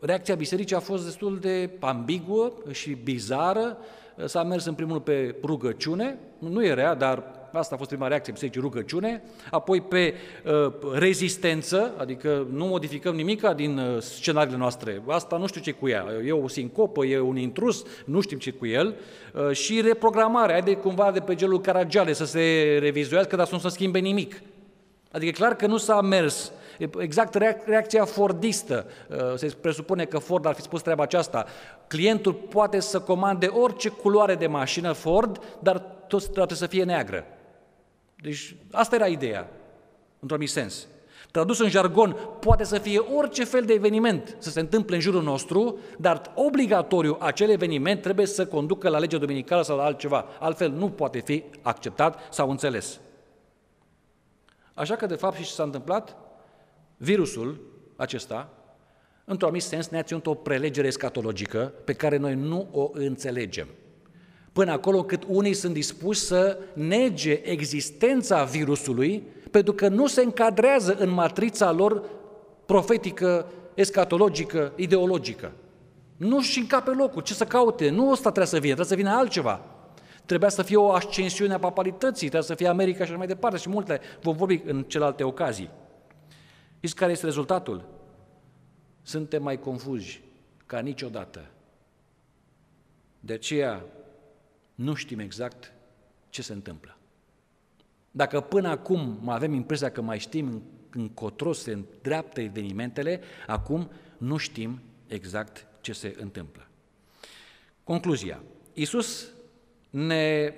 Reacția 0.00 0.34
bisericii 0.34 0.76
a 0.76 0.80
fost 0.80 1.04
destul 1.04 1.38
de 1.38 1.70
ambiguă 1.80 2.52
și 2.70 2.90
bizară. 3.04 3.78
S-a 4.24 4.42
mers 4.42 4.64
în 4.64 4.74
primul 4.74 5.00
pe 5.00 5.34
rugăciune, 5.44 6.18
nu 6.38 6.64
e 6.64 6.74
rea, 6.74 6.94
dar 6.94 7.24
asta 7.52 7.74
a 7.74 7.78
fost 7.78 7.90
prima 7.90 8.08
reacție 8.08 8.32
bisericii, 8.32 8.60
rugăciune, 8.60 9.22
apoi 9.50 9.80
pe 9.80 10.14
uh, 10.44 10.72
rezistență, 10.92 11.94
adică 11.98 12.46
nu 12.50 12.66
modificăm 12.66 13.14
nimic 13.14 13.48
din 13.48 13.78
uh, 13.78 14.00
scenariile 14.00 14.58
noastre, 14.58 15.02
asta 15.06 15.36
nu 15.36 15.46
știu 15.46 15.60
ce 15.60 15.72
cu 15.72 15.88
ea, 15.88 16.06
e 16.26 16.32
o 16.32 16.48
sincopă, 16.48 17.04
e 17.04 17.18
un 17.18 17.36
intrus, 17.36 17.84
nu 18.04 18.20
știm 18.20 18.38
ce 18.38 18.50
cu 18.50 18.66
el, 18.66 18.94
uh, 19.34 19.50
și 19.50 19.80
reprogramare, 19.80 20.52
haide 20.52 20.74
cumva 20.74 21.10
de 21.10 21.20
pe 21.20 21.34
gelul 21.34 21.60
Caragiale 21.60 22.12
să 22.12 22.24
se 22.24 22.78
revizuiască, 22.80 23.36
dar 23.36 23.46
să 23.46 23.54
nu 23.54 23.60
se 23.60 23.68
schimbe 23.68 23.98
nimic. 23.98 24.42
Adică 25.10 25.30
e 25.30 25.38
clar 25.44 25.56
că 25.56 25.66
nu 25.66 25.76
s-a 25.76 26.00
mers 26.00 26.52
exact 26.98 27.34
reacția 27.66 28.04
Fordistă. 28.04 28.86
Uh, 29.08 29.18
se 29.34 29.56
presupune 29.60 30.04
că 30.04 30.18
Ford 30.18 30.46
ar 30.46 30.54
fi 30.54 30.62
spus 30.62 30.82
treaba 30.82 31.02
aceasta. 31.02 31.46
Clientul 31.86 32.32
poate 32.32 32.80
să 32.80 33.00
comande 33.00 33.46
orice 33.46 33.88
culoare 33.88 34.34
de 34.34 34.46
mașină 34.46 34.92
Ford, 34.92 35.58
dar 35.58 35.78
tot 36.06 36.26
trebuie 36.26 36.56
să 36.56 36.66
fie 36.66 36.84
neagră. 36.84 37.24
Deci 38.22 38.56
asta 38.72 38.94
era 38.94 39.06
ideea, 39.06 39.38
într-un 40.12 40.28
anumit 40.30 40.48
sens. 40.48 40.86
Tradus 41.30 41.58
în 41.58 41.68
jargon, 41.68 42.16
poate 42.40 42.64
să 42.64 42.78
fie 42.78 42.98
orice 42.98 43.44
fel 43.44 43.64
de 43.64 43.72
eveniment 43.72 44.36
să 44.38 44.50
se 44.50 44.60
întâmple 44.60 44.94
în 44.94 45.00
jurul 45.00 45.22
nostru, 45.22 45.78
dar 45.98 46.32
obligatoriu 46.34 47.16
acel 47.20 47.50
eveniment 47.50 48.02
trebuie 48.02 48.26
să 48.26 48.46
conducă 48.46 48.88
la 48.88 48.98
legea 48.98 49.18
dominicală 49.18 49.62
sau 49.62 49.76
la 49.76 49.84
altceva. 49.84 50.26
Altfel 50.38 50.70
nu 50.70 50.90
poate 50.90 51.18
fi 51.18 51.44
acceptat 51.62 52.18
sau 52.30 52.50
înțeles. 52.50 53.00
Așa 54.74 54.96
că, 54.96 55.06
de 55.06 55.14
fapt, 55.14 55.36
și 55.36 55.44
ce 55.44 55.50
s-a 55.50 55.62
întâmplat? 55.62 56.16
Virusul 57.02 57.60
acesta, 57.96 58.50
într-un 59.24 59.48
anumit 59.48 59.62
sens, 59.62 59.88
ne-a 59.88 60.02
ținut 60.02 60.26
o 60.26 60.34
prelegere 60.34 60.86
escatologică 60.86 61.72
pe 61.84 61.92
care 61.92 62.16
noi 62.16 62.34
nu 62.34 62.68
o 62.72 62.90
înțelegem. 62.92 63.66
Până 64.52 64.72
acolo 64.72 65.04
cât 65.04 65.22
unii 65.28 65.54
sunt 65.54 65.72
dispuși 65.72 66.20
să 66.20 66.58
nege 66.74 67.32
existența 67.32 68.44
virusului 68.44 69.22
pentru 69.50 69.72
că 69.72 69.88
nu 69.88 70.06
se 70.06 70.22
încadrează 70.22 70.96
în 70.98 71.10
matrița 71.10 71.72
lor 71.72 72.02
profetică, 72.66 73.46
escatologică, 73.74 74.72
ideologică. 74.76 75.52
Nu 76.16 76.40
și 76.40 76.58
încape 76.58 76.90
locul, 76.90 77.22
ce 77.22 77.34
să 77.34 77.44
caute? 77.44 77.90
Nu 77.90 78.10
ăsta 78.10 78.30
trebuie 78.30 78.46
să 78.46 78.58
vină, 78.58 78.74
trebuie 78.74 78.96
să 78.96 79.02
vină 79.04 79.18
altceva. 79.18 79.60
Trebuia 80.26 80.48
să 80.48 80.62
fie 80.62 80.76
o 80.76 80.92
ascensiune 80.92 81.54
a 81.54 81.58
papalității, 81.58 82.28
trebuia 82.28 82.48
să 82.48 82.54
fie 82.54 82.68
America 82.68 83.04
și 83.04 83.10
așa 83.10 83.18
mai 83.18 83.26
departe 83.26 83.56
și 83.56 83.68
multe. 83.68 84.00
Vom 84.20 84.36
vorbi 84.36 84.62
în 84.64 84.82
celelalte 84.82 85.22
ocazii. 85.22 85.70
Știți 86.82 86.96
care 86.96 87.12
este 87.12 87.24
rezultatul? 87.24 87.88
Suntem 89.02 89.42
mai 89.42 89.60
confuzi 89.60 90.20
ca 90.66 90.80
niciodată. 90.80 91.50
De 93.20 93.32
aceea 93.32 93.84
nu 94.74 94.94
știm 94.94 95.18
exact 95.18 95.72
ce 96.28 96.42
se 96.42 96.52
întâmplă. 96.52 96.96
Dacă 98.10 98.40
până 98.40 98.68
acum 98.68 99.18
mai 99.20 99.34
avem 99.34 99.52
impresia 99.52 99.90
că 99.90 100.00
mai 100.00 100.18
știm 100.18 100.62
încotro 100.90 101.52
se 101.52 101.72
îndreaptă 101.72 102.40
evenimentele, 102.40 103.20
acum 103.46 103.90
nu 104.18 104.36
știm 104.36 104.80
exact 105.06 105.66
ce 105.80 105.92
se 105.92 106.16
întâmplă. 106.20 106.66
Concluzia. 107.84 108.42
Iisus 108.72 109.28
ne 109.90 110.54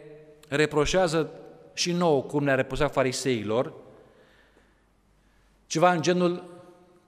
reproșează 0.49 1.31
și 1.75 1.93
nouă, 1.93 2.23
cum 2.23 2.45
ne-a 2.45 2.55
reproșat 2.55 2.93
fariseilor, 2.93 3.83
ceva 5.67 5.93
în 5.93 6.03
genul 6.03 6.63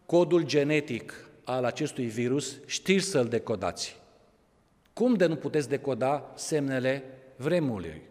codul 0.06 0.42
genetic 0.42 1.28
al 1.44 1.64
acestui 1.64 2.06
virus, 2.06 2.56
știți 2.66 3.06
să-l 3.06 3.26
decodați. 3.26 3.96
Cum 4.92 5.14
de 5.14 5.26
nu 5.26 5.36
puteți 5.36 5.68
decoda 5.68 6.32
semnele 6.34 7.04
vremului 7.36 8.02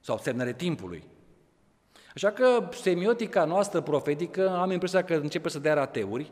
sau 0.00 0.18
semnele 0.18 0.52
timpului? 0.52 1.02
Așa 2.14 2.30
că 2.30 2.68
semiotica 2.80 3.44
noastră 3.44 3.80
profetică 3.80 4.50
am 4.50 4.70
impresia 4.70 5.04
că 5.04 5.14
începe 5.14 5.48
să 5.48 5.58
dea 5.58 5.74
rateuri 5.74 6.30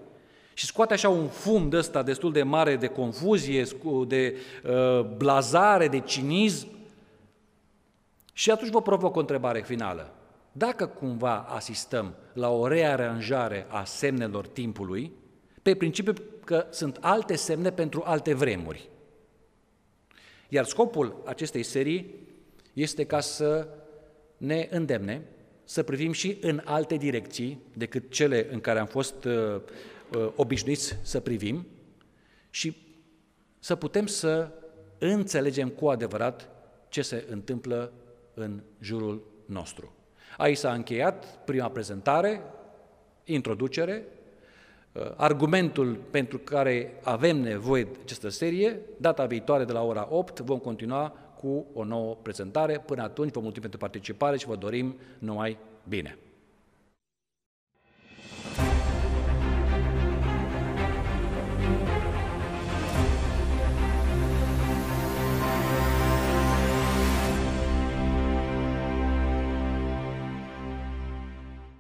și 0.55 0.67
scoate 0.67 0.93
așa 0.93 1.09
un 1.09 1.29
fum 1.29 1.69
de 1.69 1.77
ăsta 1.77 2.03
destul 2.03 2.33
de 2.33 2.43
mare 2.43 2.77
de 2.77 2.87
confuzie, 2.87 3.65
de 4.07 4.37
uh, 4.65 5.01
blazare, 5.17 5.89
de 5.89 6.01
cinism. 6.01 6.69
Și 8.33 8.51
atunci 8.51 8.71
vă 8.71 8.83
provoc 8.83 9.17
o 9.17 9.21
întrebare 9.21 9.61
finală. 9.61 10.15
Dacă 10.57 10.87
cumva 10.87 11.39
asistăm 11.39 12.15
la 12.33 12.51
o 12.51 12.67
rearanjare 12.67 13.67
a 13.69 13.85
semnelor 13.85 14.47
timpului, 14.47 15.13
pe 15.63 15.75
principiu 15.75 16.13
că 16.45 16.67
sunt 16.71 16.99
alte 17.01 17.37
semne 17.37 17.73
pentru 17.73 18.03
alte 18.05 18.35
vremuri. 18.35 18.89
Iar 20.49 20.65
scopul 20.65 21.23
acestei 21.25 21.63
serii 21.63 22.15
este 22.73 23.05
ca 23.05 23.21
să 23.21 23.69
ne 24.37 24.69
îndemne 24.71 25.23
să 25.65 25.83
privim 25.83 26.13
și 26.13 26.39
în 26.41 26.63
alte 26.65 26.97
direcții 26.97 27.63
decât 27.77 28.11
cele 28.11 28.53
în 28.53 28.61
care 28.61 28.79
am 28.79 28.87
fost 28.87 29.25
uh, 29.25 29.33
uh, 30.17 30.33
obișnuiți 30.37 30.97
să 31.03 31.21
privim 31.21 31.67
și 32.51 32.77
să 33.59 33.77
putem 33.77 34.07
să 34.07 34.51
înțelegem 34.99 35.69
cu 35.69 35.89
adevărat 35.89 36.49
ce 36.89 37.03
se 37.03 37.27
întâmplă 37.29 37.93
în 38.35 38.63
jurul 38.81 39.27
nostru. 39.47 39.95
Aici 40.37 40.57
s-a 40.57 40.73
încheiat 40.73 41.39
prima 41.45 41.69
prezentare, 41.69 42.43
introducere, 43.25 44.05
uh, 44.93 45.03
argumentul 45.17 45.99
pentru 46.11 46.39
care 46.39 46.93
avem 47.03 47.37
nevoie 47.37 47.83
de 47.83 47.99
această 48.03 48.29
serie. 48.29 48.81
Data 48.97 49.27
viitoare, 49.27 49.65
de 49.65 49.73
la 49.73 49.83
ora 49.83 50.07
8, 50.11 50.41
vom 50.41 50.59
continua 50.59 51.13
cu 51.41 51.67
o 51.73 51.85
nouă 51.85 52.17
prezentare. 52.23 52.83
Până 52.87 53.03
atunci, 53.03 53.33
vă 53.33 53.41
mulțumim 53.41 53.63
pentru 53.63 53.79
participare 53.79 54.37
și 54.37 54.47
vă 54.47 54.57
dorim 54.57 54.97
numai 55.19 55.59
bine. 55.89 56.19